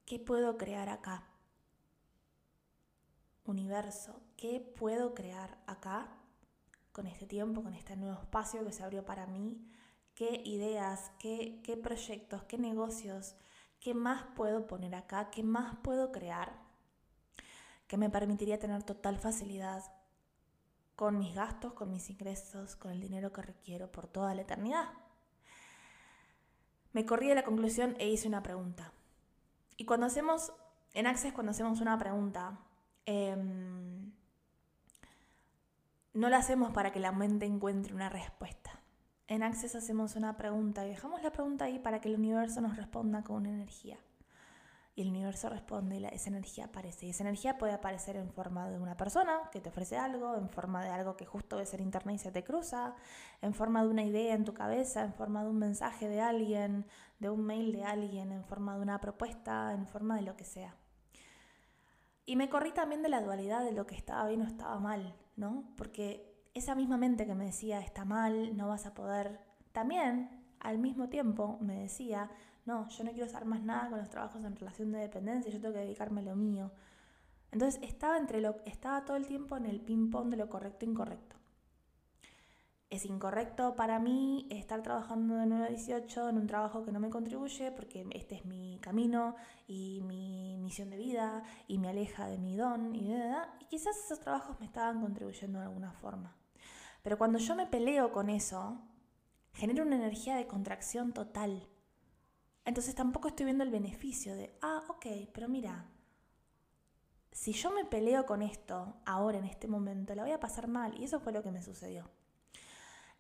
¿qué 0.06 0.20
puedo 0.20 0.58
crear 0.58 0.90
acá? 0.90 1.30
Universo, 3.46 4.22
¿qué 4.36 4.60
puedo 4.60 5.14
crear 5.14 5.58
acá 5.66 6.23
con 6.94 7.08
este 7.08 7.26
tiempo, 7.26 7.64
con 7.64 7.74
este 7.74 7.98
nuevo 7.98 8.22
espacio 8.22 8.64
que 8.64 8.72
se 8.72 8.84
abrió 8.84 9.04
para 9.04 9.26
mí, 9.26 9.60
qué 10.14 10.42
ideas, 10.46 11.12
qué, 11.20 11.80
proyectos, 11.84 12.44
qué 12.44 12.58
negocios, 12.58 13.36
qué 13.80 13.94
más 13.94 14.24
puedo 14.36 14.68
poner 14.68 14.96
acá, 14.96 15.32
qué 15.32 15.44
más 15.44 15.76
puedo 15.78 16.12
crear, 16.12 16.62
que 17.88 17.98
me 17.98 18.12
permitiría 18.12 18.60
tener 18.60 18.84
total 18.84 19.18
facilidad 19.18 19.84
con 20.96 21.18
mis 21.18 21.34
gastos, 21.34 21.74
con 21.74 21.90
mis 21.90 22.10
ingresos, 22.12 22.76
con 22.76 22.92
el 22.92 23.02
dinero 23.02 23.34
que 23.34 23.42
requiero 23.42 23.92
por 23.92 24.08
toda 24.08 24.36
la 24.36 24.44
eternidad. 24.44 24.90
Me 26.94 27.08
corrí 27.08 27.28
de 27.28 27.36
la 27.36 27.44
conclusión 27.44 27.96
e 27.98 28.08
hice 28.08 28.28
una 28.28 28.44
pregunta. 28.44 28.94
Y 29.78 29.86
cuando 29.86 30.06
hacemos, 30.06 30.54
en 30.94 31.08
Access, 31.08 31.34
cuando 31.34 31.52
hacemos 31.52 31.82
una 31.82 31.98
pregunta, 31.98 32.60
eh, 33.08 33.36
no 36.14 36.30
lo 36.30 36.36
hacemos 36.36 36.72
para 36.72 36.92
que 36.92 37.00
la 37.00 37.12
mente 37.12 37.46
encuentre 37.46 37.94
una 37.94 38.10
respuesta. 38.10 38.80
En 39.28 39.42
Access 39.42 39.76
hacemos 39.76 40.16
una 40.16 40.38
pregunta 40.38 40.86
y 40.86 40.90
dejamos 40.90 41.24
la 41.24 41.32
pregunta 41.32 41.66
ahí 41.66 41.80
para 41.80 42.02
que 42.02 42.10
el 42.10 42.16
universo 42.16 42.62
nos 42.62 42.78
responda 42.78 43.24
con 43.24 43.38
una 43.38 43.50
energía. 43.50 43.98
Y 44.96 45.02
el 45.02 45.10
universo 45.10 45.50
responde 45.50 45.98
y 45.98 46.06
esa 46.06 46.30
energía 46.30 46.66
aparece. 46.66 47.08
Y 47.08 47.10
esa 47.10 47.24
energía 47.24 47.58
puede 47.58 47.74
aparecer 47.74 48.16
en 48.16 48.32
forma 48.32 48.70
de 48.70 48.78
una 48.78 48.96
persona 48.96 49.50
que 49.52 49.60
te 49.60 49.70
ofrece 49.70 49.98
algo, 49.98 50.36
en 50.36 50.50
forma 50.50 50.84
de 50.84 50.90
algo 50.92 51.18
que 51.18 51.26
justo 51.26 51.58
ves 51.58 51.74
en 51.74 51.82
internet 51.82 52.18
y 52.18 52.20
se 52.20 52.32
te 52.32 52.44
cruza, 52.44 52.94
en 53.42 53.56
forma 53.56 53.82
de 53.82 53.90
una 53.90 54.04
idea 54.04 54.36
en 54.36 54.44
tu 54.44 54.54
cabeza, 54.54 55.02
en 55.02 55.14
forma 55.16 55.44
de 55.44 55.50
un 55.50 55.58
mensaje 55.58 56.08
de 56.08 56.22
alguien, 56.22 56.86
de 57.18 57.32
un 57.32 57.44
mail 57.44 57.72
de 57.72 57.86
alguien, 57.86 58.32
en 58.32 58.44
forma 58.44 58.76
de 58.76 58.84
una 58.84 59.00
propuesta, 59.02 59.74
en 59.74 59.88
forma 59.88 60.16
de 60.16 60.22
lo 60.22 60.36
que 60.36 60.44
sea. 60.44 60.76
Y 62.28 62.36
me 62.36 62.50
corrí 62.50 62.72
también 62.72 63.02
de 63.02 63.10
la 63.10 63.22
dualidad 63.22 63.64
de 63.64 63.72
lo 63.72 63.88
que 63.88 63.96
estaba 63.96 64.28
bien 64.28 64.44
o 64.44 64.46
estaba 64.46 64.78
mal, 64.80 65.16
¿no? 65.36 65.74
Porque 65.76 66.48
esa 66.54 66.76
misma 66.76 66.98
mente 66.98 67.26
que 67.26 67.36
me 67.36 67.46
decía, 67.46 67.80
está 67.80 68.06
mal, 68.06 68.56
no 68.56 68.68
vas 68.68 68.86
a 68.86 68.94
poder, 68.94 69.40
también 69.72 70.30
al 70.60 70.78
mismo 70.78 71.10
tiempo 71.10 71.58
me 71.62 71.82
decía, 71.82 72.30
no, 72.66 72.88
yo 72.90 73.04
no 73.04 73.12
quiero 73.12 73.26
hacer 73.26 73.46
más 73.46 73.62
nada 73.62 73.90
con 73.90 74.00
los 74.00 74.10
trabajos 74.10 74.44
en 74.44 74.56
relación 74.56 74.92
de 74.92 75.00
dependencia, 75.00 75.52
yo 75.52 75.60
tengo 75.60 75.74
que 75.74 75.82
dedicarme 75.82 76.22
a 76.22 76.26
lo 76.26 76.36
mío. 76.36 76.72
Entonces 77.52 77.82
estaba, 77.84 78.18
entre 78.18 78.42
lo, 78.42 78.56
estaba 78.66 79.06
todo 79.06 79.18
el 79.18 79.28
tiempo 79.28 79.58
en 79.58 79.66
el 79.66 79.82
ping-pong 79.82 80.30
de 80.30 80.38
lo 80.38 80.50
correcto 80.50 80.86
e 80.86 80.90
incorrecto. 80.90 81.36
Es 82.94 83.06
incorrecto 83.06 83.76
para 83.76 83.98
mí 83.98 84.46
estar 84.52 84.84
trabajando 84.84 85.34
de 85.38 85.48
9 85.48 85.66
a 85.66 85.70
18 85.70 86.30
en 86.30 86.38
un 86.38 86.46
trabajo 86.46 86.86
que 86.86 86.92
no 86.92 87.00
me 87.00 87.10
contribuye 87.10 87.72
porque 87.72 88.06
este 88.12 88.36
es 88.36 88.46
mi 88.46 88.78
camino 88.82 89.36
y 89.66 90.02
mi 90.04 90.60
misión 90.60 90.92
de 90.92 90.98
vida 90.98 91.42
y 91.68 91.80
me 91.80 91.90
aleja 91.90 92.28
de 92.28 92.38
mi 92.38 92.56
don 92.56 92.96
y, 92.96 93.12
y 93.12 93.66
quizás 93.68 93.98
esos 93.98 94.20
trabajos 94.20 94.60
me 94.60 94.68
estaban 94.68 95.02
contribuyendo 95.02 95.58
de 95.58 95.66
alguna 95.66 95.92
forma. 95.92 96.38
Pero 97.02 97.18
cuando 97.18 97.40
yo 97.40 97.56
me 97.56 97.66
peleo 97.66 98.12
con 98.12 98.30
eso, 98.30 98.80
genero 99.54 99.84
una 99.84 99.96
energía 99.96 100.36
de 100.36 100.46
contracción 100.46 101.14
total. 101.14 101.68
Entonces 102.64 102.94
tampoco 102.94 103.30
estoy 103.30 103.46
viendo 103.46 103.64
el 103.64 103.72
beneficio 103.72 104.36
de, 104.36 104.56
ah, 104.62 104.84
ok, 104.88 105.08
pero 105.34 105.50
mira, 105.50 105.90
si 107.32 107.54
yo 107.54 107.72
me 107.72 107.86
peleo 107.86 108.28
con 108.28 108.44
esto 108.44 108.98
ahora, 109.04 109.40
en 109.40 109.46
este 109.46 109.68
momento, 109.68 110.14
la 110.14 110.22
voy 110.22 110.32
a 110.32 110.40
pasar 110.40 110.68
mal. 110.68 110.94
Y 111.02 111.06
eso 111.06 111.20
fue 111.20 111.34
lo 111.34 111.42
que 111.42 111.50
me 111.50 111.64
sucedió. 111.64 112.08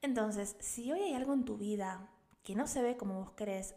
Entonces, 0.03 0.57
si 0.59 0.91
hoy 0.91 0.99
hay 0.99 1.13
algo 1.13 1.33
en 1.33 1.45
tu 1.45 1.57
vida 1.57 2.09
que 2.43 2.55
no 2.55 2.67
se 2.67 2.81
ve 2.81 2.97
como 2.97 3.21
vos 3.21 3.31
querés, 3.31 3.73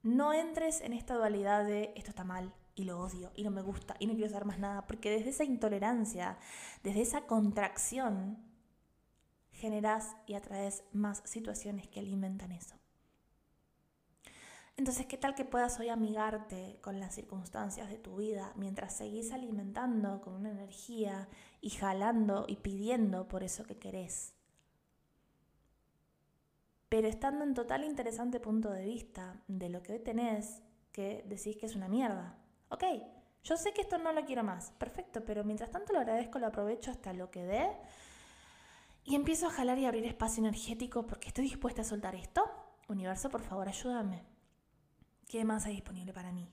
no 0.00 0.32
entres 0.32 0.80
en 0.80 0.92
esta 0.92 1.16
dualidad 1.16 1.64
de 1.64 1.92
esto 1.96 2.10
está 2.10 2.22
mal 2.22 2.54
y 2.76 2.84
lo 2.84 3.00
odio 3.00 3.32
y 3.34 3.42
no 3.42 3.50
me 3.50 3.62
gusta 3.62 3.96
y 3.98 4.06
no 4.06 4.12
quiero 4.12 4.28
hacer 4.28 4.44
más 4.44 4.60
nada, 4.60 4.86
porque 4.86 5.10
desde 5.10 5.30
esa 5.30 5.42
intolerancia, 5.42 6.38
desde 6.84 7.02
esa 7.02 7.26
contracción, 7.26 8.38
generas 9.50 10.14
y 10.28 10.34
atraes 10.34 10.84
más 10.92 11.20
situaciones 11.24 11.88
que 11.88 11.98
alimentan 11.98 12.52
eso. 12.52 12.76
Entonces, 14.76 15.06
¿qué 15.06 15.18
tal 15.18 15.34
que 15.34 15.44
puedas 15.44 15.80
hoy 15.80 15.88
amigarte 15.88 16.78
con 16.80 17.00
las 17.00 17.16
circunstancias 17.16 17.90
de 17.90 17.98
tu 17.98 18.14
vida 18.18 18.52
mientras 18.54 18.96
seguís 18.96 19.32
alimentando 19.32 20.20
con 20.20 20.34
una 20.34 20.50
energía 20.50 21.28
y 21.60 21.70
jalando 21.70 22.44
y 22.46 22.54
pidiendo 22.54 23.26
por 23.26 23.42
eso 23.42 23.64
que 23.64 23.78
querés? 23.78 24.35
Pero 26.88 27.08
estando 27.08 27.44
en 27.44 27.54
total 27.54 27.84
interesante 27.84 28.40
punto 28.40 28.70
de 28.70 28.84
vista 28.84 29.40
de 29.48 29.68
lo 29.68 29.82
que 29.82 29.92
hoy 29.92 29.98
tenés, 30.00 30.62
que 30.92 31.24
decís 31.26 31.56
que 31.56 31.66
es 31.66 31.74
una 31.74 31.88
mierda. 31.88 32.38
Ok, 32.68 32.84
yo 33.44 33.56
sé 33.56 33.72
que 33.72 33.82
esto 33.82 33.98
no 33.98 34.12
lo 34.12 34.24
quiero 34.24 34.42
más, 34.42 34.72
perfecto, 34.72 35.24
pero 35.24 35.44
mientras 35.44 35.70
tanto 35.70 35.92
lo 35.92 36.00
agradezco, 36.00 36.38
lo 36.38 36.46
aprovecho 36.46 36.90
hasta 36.90 37.12
lo 37.12 37.30
que 37.30 37.44
dé 37.44 37.70
y 39.06 39.14
empiezo 39.14 39.46
a 39.46 39.50
jalar 39.50 39.78
y 39.78 39.86
abrir 39.86 40.04
espacio 40.04 40.40
energético 40.40 41.06
porque 41.06 41.28
estoy 41.28 41.44
dispuesta 41.44 41.82
a 41.82 41.84
soltar 41.84 42.16
esto. 42.16 42.44
Universo, 42.88 43.30
por 43.30 43.40
favor, 43.40 43.68
ayúdame. 43.68 44.24
¿Qué 45.28 45.44
más 45.44 45.64
hay 45.64 45.74
disponible 45.74 46.12
para 46.12 46.32
mí? 46.32 46.50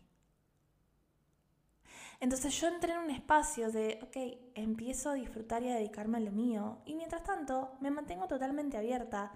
Entonces 2.19 2.59
yo 2.61 2.67
entré 2.67 2.93
en 2.93 2.99
un 2.99 3.09
espacio 3.09 3.71
de, 3.71 3.99
ok, 4.03 4.17
empiezo 4.53 5.09
a 5.09 5.13
disfrutar 5.15 5.63
y 5.63 5.69
a 5.69 5.75
dedicarme 5.75 6.17
a 6.17 6.21
lo 6.21 6.31
mío. 6.31 6.77
Y 6.85 6.93
mientras 6.93 7.23
tanto, 7.23 7.75
me 7.81 7.89
mantengo 7.89 8.27
totalmente 8.27 8.77
abierta. 8.77 9.33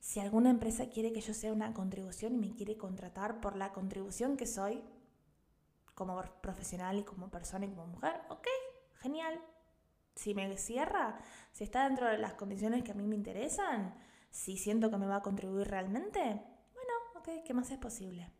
Si 0.00 0.18
alguna 0.18 0.50
empresa 0.50 0.88
quiere 0.88 1.12
que 1.12 1.20
yo 1.20 1.34
sea 1.34 1.52
una 1.52 1.74
contribución 1.74 2.34
y 2.34 2.38
me 2.38 2.54
quiere 2.54 2.76
contratar 2.76 3.40
por 3.40 3.56
la 3.56 3.72
contribución 3.72 4.36
que 4.36 4.46
soy, 4.46 4.82
como 5.94 6.20
profesional 6.40 6.98
y 6.98 7.04
como 7.04 7.30
persona 7.30 7.66
y 7.66 7.68
como 7.68 7.86
mujer, 7.86 8.22
ok, 8.30 8.48
genial, 9.00 9.38
si 10.16 10.34
me 10.34 10.56
cierra, 10.56 11.18
si 11.52 11.64
está 11.64 11.84
dentro 11.84 12.08
de 12.08 12.18
las 12.18 12.34
condiciones 12.34 12.82
que 12.82 12.92
a 12.92 12.94
mí 12.94 13.06
me 13.06 13.16
interesan, 13.16 13.94
si 14.30 14.56
siento 14.56 14.90
que 14.90 14.96
me 14.96 15.06
va 15.06 15.16
a 15.16 15.22
contribuir 15.22 15.68
realmente, 15.68 16.20
bueno, 16.74 16.92
ok, 17.16 17.44
¿qué 17.44 17.52
más 17.52 17.70
es 17.70 17.78
posible? 17.78 18.30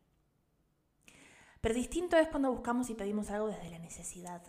Pero 1.61 1.75
distinto 1.75 2.17
es 2.17 2.29
cuando 2.29 2.51
buscamos 2.51 2.89
y 2.89 2.95
pedimos 2.95 3.31
algo 3.31 3.49
desde 3.49 3.71
la 3.71 3.79
necesidad, 3.79 4.43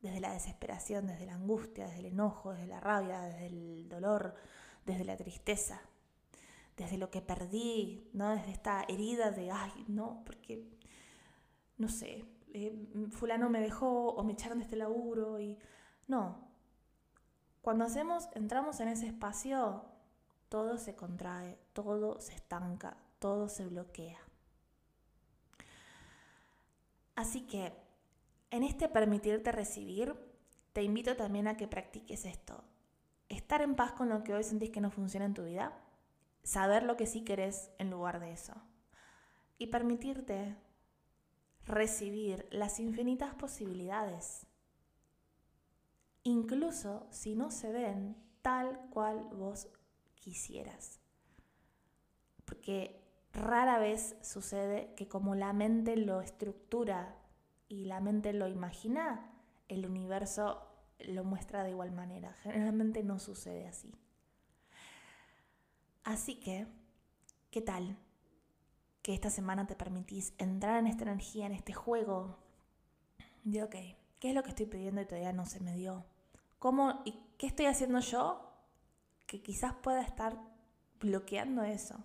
desde 0.00 0.20
la 0.20 0.32
desesperación, 0.32 1.06
desde 1.06 1.24
la 1.24 1.34
angustia, 1.34 1.86
desde 1.86 2.00
el 2.00 2.06
enojo, 2.06 2.52
desde 2.52 2.66
la 2.66 2.80
rabia, 2.80 3.20
desde 3.22 3.46
el 3.46 3.88
dolor, 3.88 4.34
desde 4.86 5.04
la 5.04 5.16
tristeza, 5.16 5.82
desde 6.76 6.96
lo 6.96 7.10
que 7.10 7.20
perdí, 7.20 8.08
¿no? 8.12 8.30
Desde 8.30 8.52
esta 8.52 8.84
herida 8.88 9.30
de, 9.30 9.50
ay, 9.50 9.84
no, 9.88 10.22
porque, 10.24 10.64
no 11.76 11.88
sé, 11.88 12.24
eh, 12.54 12.72
fulano 13.10 13.50
me 13.50 13.60
dejó 13.60 14.10
o 14.10 14.24
me 14.24 14.32
echaron 14.32 14.58
de 14.58 14.64
este 14.64 14.76
laburo 14.76 15.40
y 15.40 15.58
no. 16.06 16.48
Cuando 17.60 17.84
hacemos, 17.84 18.28
entramos 18.34 18.78
en 18.80 18.88
ese 18.88 19.06
espacio, 19.06 19.84
todo 20.48 20.78
se 20.78 20.94
contrae, 20.94 21.58
todo 21.72 22.20
se 22.20 22.34
estanca, 22.34 22.96
todo 23.18 23.48
se 23.48 23.66
bloquea. 23.66 24.20
Así 27.16 27.46
que, 27.46 27.72
en 28.50 28.62
este 28.62 28.88
permitirte 28.88 29.50
recibir, 29.50 30.14
te 30.72 30.82
invito 30.82 31.16
también 31.16 31.48
a 31.48 31.56
que 31.56 31.66
practiques 31.66 32.24
esto. 32.24 32.62
Estar 33.28 33.62
en 33.62 33.74
paz 33.74 33.92
con 33.92 34.08
lo 34.08 34.22
que 34.22 34.34
hoy 34.34 34.44
sentís 34.44 34.70
que 34.70 34.80
no 34.80 34.90
funciona 34.90 35.26
en 35.26 35.34
tu 35.34 35.44
vida, 35.44 35.72
saber 36.42 36.82
lo 36.82 36.96
que 36.96 37.06
sí 37.06 37.24
querés 37.24 37.70
en 37.78 37.90
lugar 37.90 38.20
de 38.20 38.32
eso. 38.32 38.54
Y 39.58 39.68
permitirte 39.68 40.56
recibir 41.64 42.46
las 42.50 42.78
infinitas 42.78 43.34
posibilidades 43.34 44.46
incluso 46.26 47.06
si 47.10 47.36
no 47.36 47.52
se 47.52 47.70
ven 47.70 48.16
tal 48.42 48.80
cual 48.90 49.28
vos 49.32 49.68
quisieras. 50.16 50.98
Porque 52.44 53.00
rara 53.32 53.78
vez 53.78 54.16
sucede 54.22 54.92
que 54.96 55.06
como 55.06 55.36
la 55.36 55.52
mente 55.52 55.96
lo 55.96 56.20
estructura 56.20 57.16
y 57.68 57.84
la 57.84 58.00
mente 58.00 58.32
lo 58.32 58.48
imagina, 58.48 59.30
el 59.68 59.86
universo 59.86 60.66
lo 60.98 61.24
muestra 61.24 61.62
de 61.62 61.70
igual 61.70 61.92
manera. 61.92 62.34
Generalmente 62.42 63.02
no 63.02 63.18
sucede 63.18 63.66
así. 63.66 63.94
Así 66.04 66.36
que, 66.36 66.66
¿qué 67.50 67.60
tal? 67.60 67.96
Que 69.02 69.14
esta 69.14 69.30
semana 69.30 69.66
te 69.66 69.76
permitís 69.76 70.34
entrar 70.38 70.78
en 70.78 70.86
esta 70.86 71.04
energía, 71.04 71.46
en 71.46 71.52
este 71.52 71.72
juego 71.72 72.38
de, 73.44 73.62
ok, 73.62 73.74
¿qué 74.18 74.30
es 74.30 74.34
lo 74.34 74.42
que 74.42 74.50
estoy 74.50 74.66
pidiendo 74.66 75.00
y 75.00 75.06
todavía 75.06 75.32
no 75.32 75.46
se 75.46 75.60
me 75.60 75.74
dio? 75.74 76.04
¿Cómo 76.58 77.02
y 77.04 77.18
qué 77.38 77.46
estoy 77.46 77.66
haciendo 77.66 78.00
yo 78.00 78.52
que 79.26 79.42
quizás 79.42 79.74
pueda 79.74 80.02
estar 80.02 80.40
bloqueando 81.00 81.62
eso? 81.62 82.04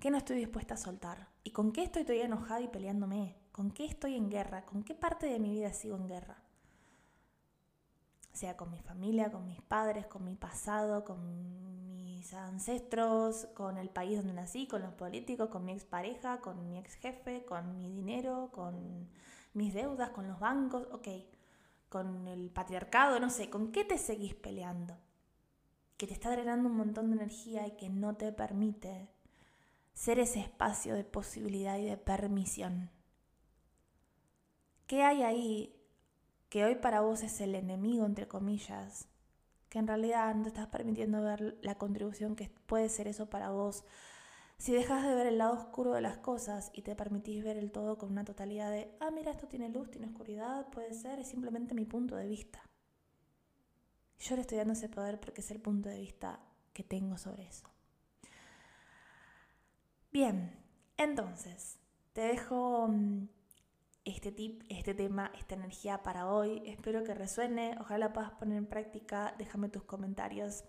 ¿Qué 0.00 0.10
no 0.10 0.18
estoy 0.18 0.36
dispuesta 0.36 0.74
a 0.74 0.78
soltar? 0.78 1.28
¿Y 1.42 1.50
con 1.50 1.72
qué 1.72 1.82
estoy 1.82 2.04
todavía 2.04 2.26
enojada 2.26 2.60
y 2.60 2.68
peleándome? 2.68 3.36
¿Con 3.52 3.70
qué 3.70 3.84
estoy 3.84 4.16
en 4.16 4.28
guerra? 4.28 4.66
¿Con 4.66 4.82
qué 4.82 4.94
parte 4.94 5.26
de 5.26 5.38
mi 5.38 5.52
vida 5.52 5.72
sigo 5.72 5.96
en 5.96 6.08
guerra? 6.08 6.43
Sea 8.34 8.56
con 8.56 8.70
mi 8.70 8.80
familia, 8.80 9.32
con 9.32 9.46
mis 9.46 9.62
padres, 9.62 10.06
con 10.06 10.24
mi 10.24 10.34
pasado, 10.34 11.04
con 11.04 11.94
mis 11.94 12.34
ancestros, 12.34 13.46
con 13.54 13.78
el 13.78 13.88
país 13.88 14.18
donde 14.18 14.34
nací, 14.34 14.66
con 14.66 14.82
los 14.82 14.92
políticos, 14.92 15.48
con 15.48 15.64
mi 15.64 15.72
expareja, 15.72 16.40
con 16.42 16.62
mi 16.62 16.76
ex 16.78 16.96
jefe, 16.96 17.46
con 17.46 17.76
mi 17.76 17.88
dinero, 17.88 18.50
con 18.52 19.08
mis 19.54 19.72
deudas, 19.72 20.10
con 20.10 20.28
los 20.28 20.38
bancos. 20.38 20.86
Ok, 20.92 21.08
con 21.88 22.26
el 22.26 22.50
patriarcado, 22.50 23.20
no 23.20 23.30
sé, 23.30 23.48
¿con 23.50 23.70
qué 23.70 23.84
te 23.84 23.98
seguís 23.98 24.34
peleando? 24.34 24.96
Que 25.96 26.08
te 26.08 26.12
está 26.12 26.28
drenando 26.30 26.68
un 26.68 26.76
montón 26.76 27.10
de 27.10 27.16
energía 27.16 27.68
y 27.68 27.76
que 27.76 27.88
no 27.88 28.16
te 28.16 28.32
permite 28.32 29.08
ser 29.92 30.18
ese 30.18 30.40
espacio 30.40 30.96
de 30.96 31.04
posibilidad 31.04 31.78
y 31.78 31.84
de 31.84 31.96
permisión. 31.96 32.90
¿Qué 34.88 35.04
hay 35.04 35.22
ahí 35.22 35.83
que 36.54 36.64
hoy 36.64 36.76
para 36.76 37.00
vos 37.00 37.24
es 37.24 37.40
el 37.40 37.56
enemigo, 37.56 38.06
entre 38.06 38.28
comillas, 38.28 39.08
que 39.68 39.80
en 39.80 39.88
realidad 39.88 40.32
no 40.36 40.44
te 40.44 40.50
estás 40.50 40.68
permitiendo 40.68 41.20
ver 41.20 41.58
la 41.62 41.74
contribución 41.74 42.36
que 42.36 42.48
puede 42.66 42.88
ser 42.88 43.08
eso 43.08 43.28
para 43.28 43.50
vos 43.50 43.82
si 44.56 44.72
dejas 44.72 45.04
de 45.04 45.16
ver 45.16 45.26
el 45.26 45.38
lado 45.38 45.54
oscuro 45.54 45.94
de 45.94 46.00
las 46.00 46.18
cosas 46.18 46.70
y 46.72 46.82
te 46.82 46.94
permitís 46.94 47.42
ver 47.42 47.56
el 47.56 47.72
todo 47.72 47.98
con 47.98 48.12
una 48.12 48.24
totalidad 48.24 48.70
de, 48.70 48.88
ah, 49.00 49.10
mira, 49.10 49.32
esto 49.32 49.48
tiene 49.48 49.68
luz, 49.68 49.90
tiene 49.90 50.06
oscuridad, 50.06 50.68
puede 50.70 50.94
ser, 50.94 51.18
es 51.18 51.26
simplemente 51.26 51.74
mi 51.74 51.86
punto 51.86 52.14
de 52.14 52.28
vista. 52.28 52.62
Yo 54.20 54.36
le 54.36 54.42
estoy 54.42 54.58
dando 54.58 54.74
ese 54.74 54.88
poder 54.88 55.18
porque 55.18 55.40
es 55.40 55.50
el 55.50 55.60
punto 55.60 55.88
de 55.88 55.98
vista 55.98 56.38
que 56.72 56.84
tengo 56.84 57.18
sobre 57.18 57.48
eso. 57.48 57.66
Bien, 60.12 60.56
entonces, 60.98 61.80
te 62.12 62.20
dejo 62.20 62.86
mm, 62.86 63.26
este 64.04 64.32
tip, 64.32 64.62
este 64.68 64.94
tema, 64.94 65.30
esta 65.38 65.54
energía 65.54 66.02
para 66.02 66.28
hoy. 66.28 66.62
Espero 66.66 67.04
que 67.04 67.14
resuene, 67.14 67.76
ojalá 67.80 68.12
puedas 68.12 68.32
poner 68.32 68.58
en 68.58 68.66
práctica, 68.66 69.34
déjame 69.38 69.68
tus 69.68 69.84
comentarios. 69.84 70.64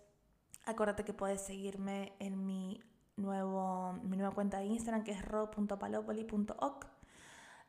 Acuérdate 0.65 1.03
que 1.03 1.13
puedes 1.13 1.41
seguirme 1.41 2.13
en 2.19 2.45
mi, 2.45 2.81
nuevo, 3.17 3.93
mi 4.03 4.17
nueva 4.17 4.33
cuenta 4.33 4.59
de 4.59 4.65
Instagram 4.65 5.03
que 5.03 5.11
es 5.11 5.23
ro.palopoli.oc. 5.23 6.87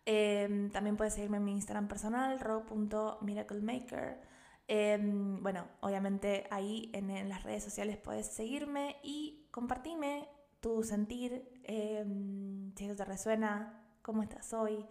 Em, 0.04 0.70
también 0.70 0.96
puedes 0.96 1.14
seguirme 1.14 1.38
en 1.38 1.44
mi 1.44 1.52
Instagram 1.52 1.88
personal, 1.88 2.38
ro.miraclemaker. 2.38 4.20
Em, 4.68 5.42
bueno, 5.42 5.66
obviamente 5.80 6.46
ahí 6.50 6.90
en, 6.92 7.28
las 7.28 7.42
redes 7.42 7.64
sociales 7.64 7.96
puedes 7.96 8.26
seguirme 8.28 8.96
y 9.02 9.48
compartirme 9.50 10.28
tu 10.60 10.82
sentir, 10.84 11.60
em, 11.64 12.72
si 12.76 12.84
eso 12.84 12.96
te 12.96 13.04
resuena, 13.04 13.82
cómo 14.02 14.22
estás 14.22 14.52
hoy 14.52 14.86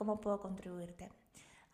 cómo 0.00 0.18
puedo 0.18 0.40
contribuirte. 0.40 1.10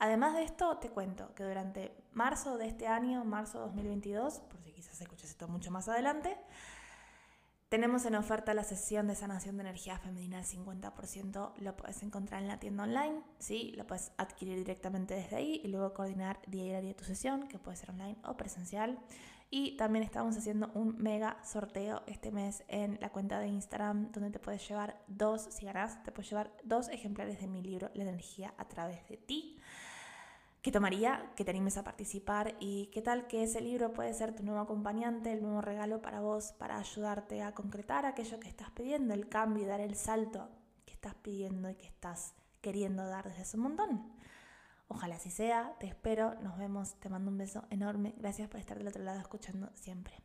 Además 0.01 0.35
de 0.35 0.43
esto, 0.43 0.79
te 0.79 0.91
cuento 0.91 1.33
que 1.37 1.45
durante 1.45 1.97
marzo 2.13 2.59
de 2.59 2.67
este 2.67 2.89
año, 2.89 3.25
marzo 3.25 3.61
2022, 3.61 4.41
por 4.41 4.61
si 4.61 4.73
quizás 4.73 5.01
escuches 5.01 5.31
esto 5.31 5.47
mucho 5.47 5.71
más 5.71 5.89
adelante, 5.89 6.37
tenemos 7.69 8.05
en 8.05 8.17
oferta 8.17 8.53
la 8.53 8.65
sesión 8.65 9.07
de 9.07 9.15
sanación 9.15 9.59
de 9.59 9.61
energía 9.61 9.97
femenina 10.01 10.39
al 10.39 10.45
50%. 10.45 11.53
Lo 11.59 11.77
puedes 11.77 12.03
encontrar 12.03 12.43
en 12.43 12.49
la 12.49 12.59
tienda 12.59 12.83
online, 12.83 13.23
¿sí? 13.39 13.73
Lo 13.77 13.87
puedes 13.87 14.11
adquirir 14.17 14.59
directamente 14.59 15.15
desde 15.15 15.37
ahí 15.37 15.61
y 15.63 15.69
luego 15.69 15.95
coordinar 15.95 16.41
día 16.49 16.79
a 16.79 16.81
día 16.81 16.97
tu 16.97 17.05
sesión, 17.05 17.47
que 17.47 17.61
puede 17.61 17.77
ser 17.77 17.91
online 17.91 18.17
o 18.25 18.37
presencial. 18.37 18.99
Y 19.49 19.77
también 19.77 20.05
estamos 20.05 20.37
haciendo 20.37 20.71
un 20.75 20.99
mega 20.99 21.39
sorteo 21.45 22.03
este 22.07 22.33
mes 22.33 22.65
en 22.67 22.99
la 23.01 23.11
cuenta 23.11 23.39
de 23.39 23.47
Instagram, 23.47 24.11
donde 24.11 24.31
te 24.31 24.41
puedes 24.41 24.67
llevar 24.69 25.01
dos, 25.07 25.43
si 25.51 25.65
ganas, 25.65 26.03
te 26.03 26.11
puedes 26.11 26.31
llevar 26.31 26.53
dos 26.65 26.89
ejemplares 26.89 27.41
de 27.41 27.47
mi 27.47 27.63
libro, 27.63 27.91
La 27.95 28.03
energía 28.03 28.55
a 28.59 28.67
través 28.67 29.09
de 29.09 29.17
ti. 29.17 29.61
¿Qué 30.63 30.73
tomaría? 30.73 31.31
Que 31.37 31.45
te 31.45 31.53
animes 31.53 31.77
a 31.77 31.85
participar 31.85 32.57
y 32.59 32.87
qué 32.87 33.01
tal 33.01 33.29
que 33.29 33.45
ese 33.45 33.61
libro 33.61 33.93
puede 33.93 34.13
ser 34.15 34.35
tu 34.35 34.43
nuevo 34.43 34.59
acompañante, 34.59 35.33
el 35.33 35.43
nuevo 35.43 35.61
regalo 35.61 36.03
para 36.03 36.21
vos, 36.21 36.51
para 36.59 36.79
ayudarte 36.79 37.41
a 37.43 37.55
concretar 37.55 38.05
aquello 38.05 38.41
que 38.41 38.49
estás 38.49 38.73
pidiendo, 38.73 39.15
el 39.15 39.29
cambio 39.29 39.63
y 39.63 39.67
dar 39.67 39.81
el 39.81 39.95
salto 39.95 40.49
que 40.85 40.93
estás 40.93 41.15
pidiendo 41.15 41.71
y 41.71 41.77
que 41.77 41.87
estás 41.87 42.35
queriendo 42.61 43.07
dar 43.07 43.29
desde 43.29 43.43
hace 43.43 43.57
un 43.57 43.63
montón. 43.63 44.16
Ojalá 44.89 45.17
así 45.17 45.31
sea, 45.31 45.75
te 45.81 45.87
espero, 45.87 46.35
nos 46.43 46.57
vemos, 46.59 46.95
te 47.01 47.09
mando 47.09 47.31
un 47.31 47.39
beso 47.39 47.65
enorme, 47.71 48.15
gracias 48.19 48.49
por 48.49 48.61
estar 48.61 48.79
del 48.79 48.89
otro 48.89 49.03
lado 49.03 49.19
escuchando 49.21 49.71
siempre. 49.75 50.23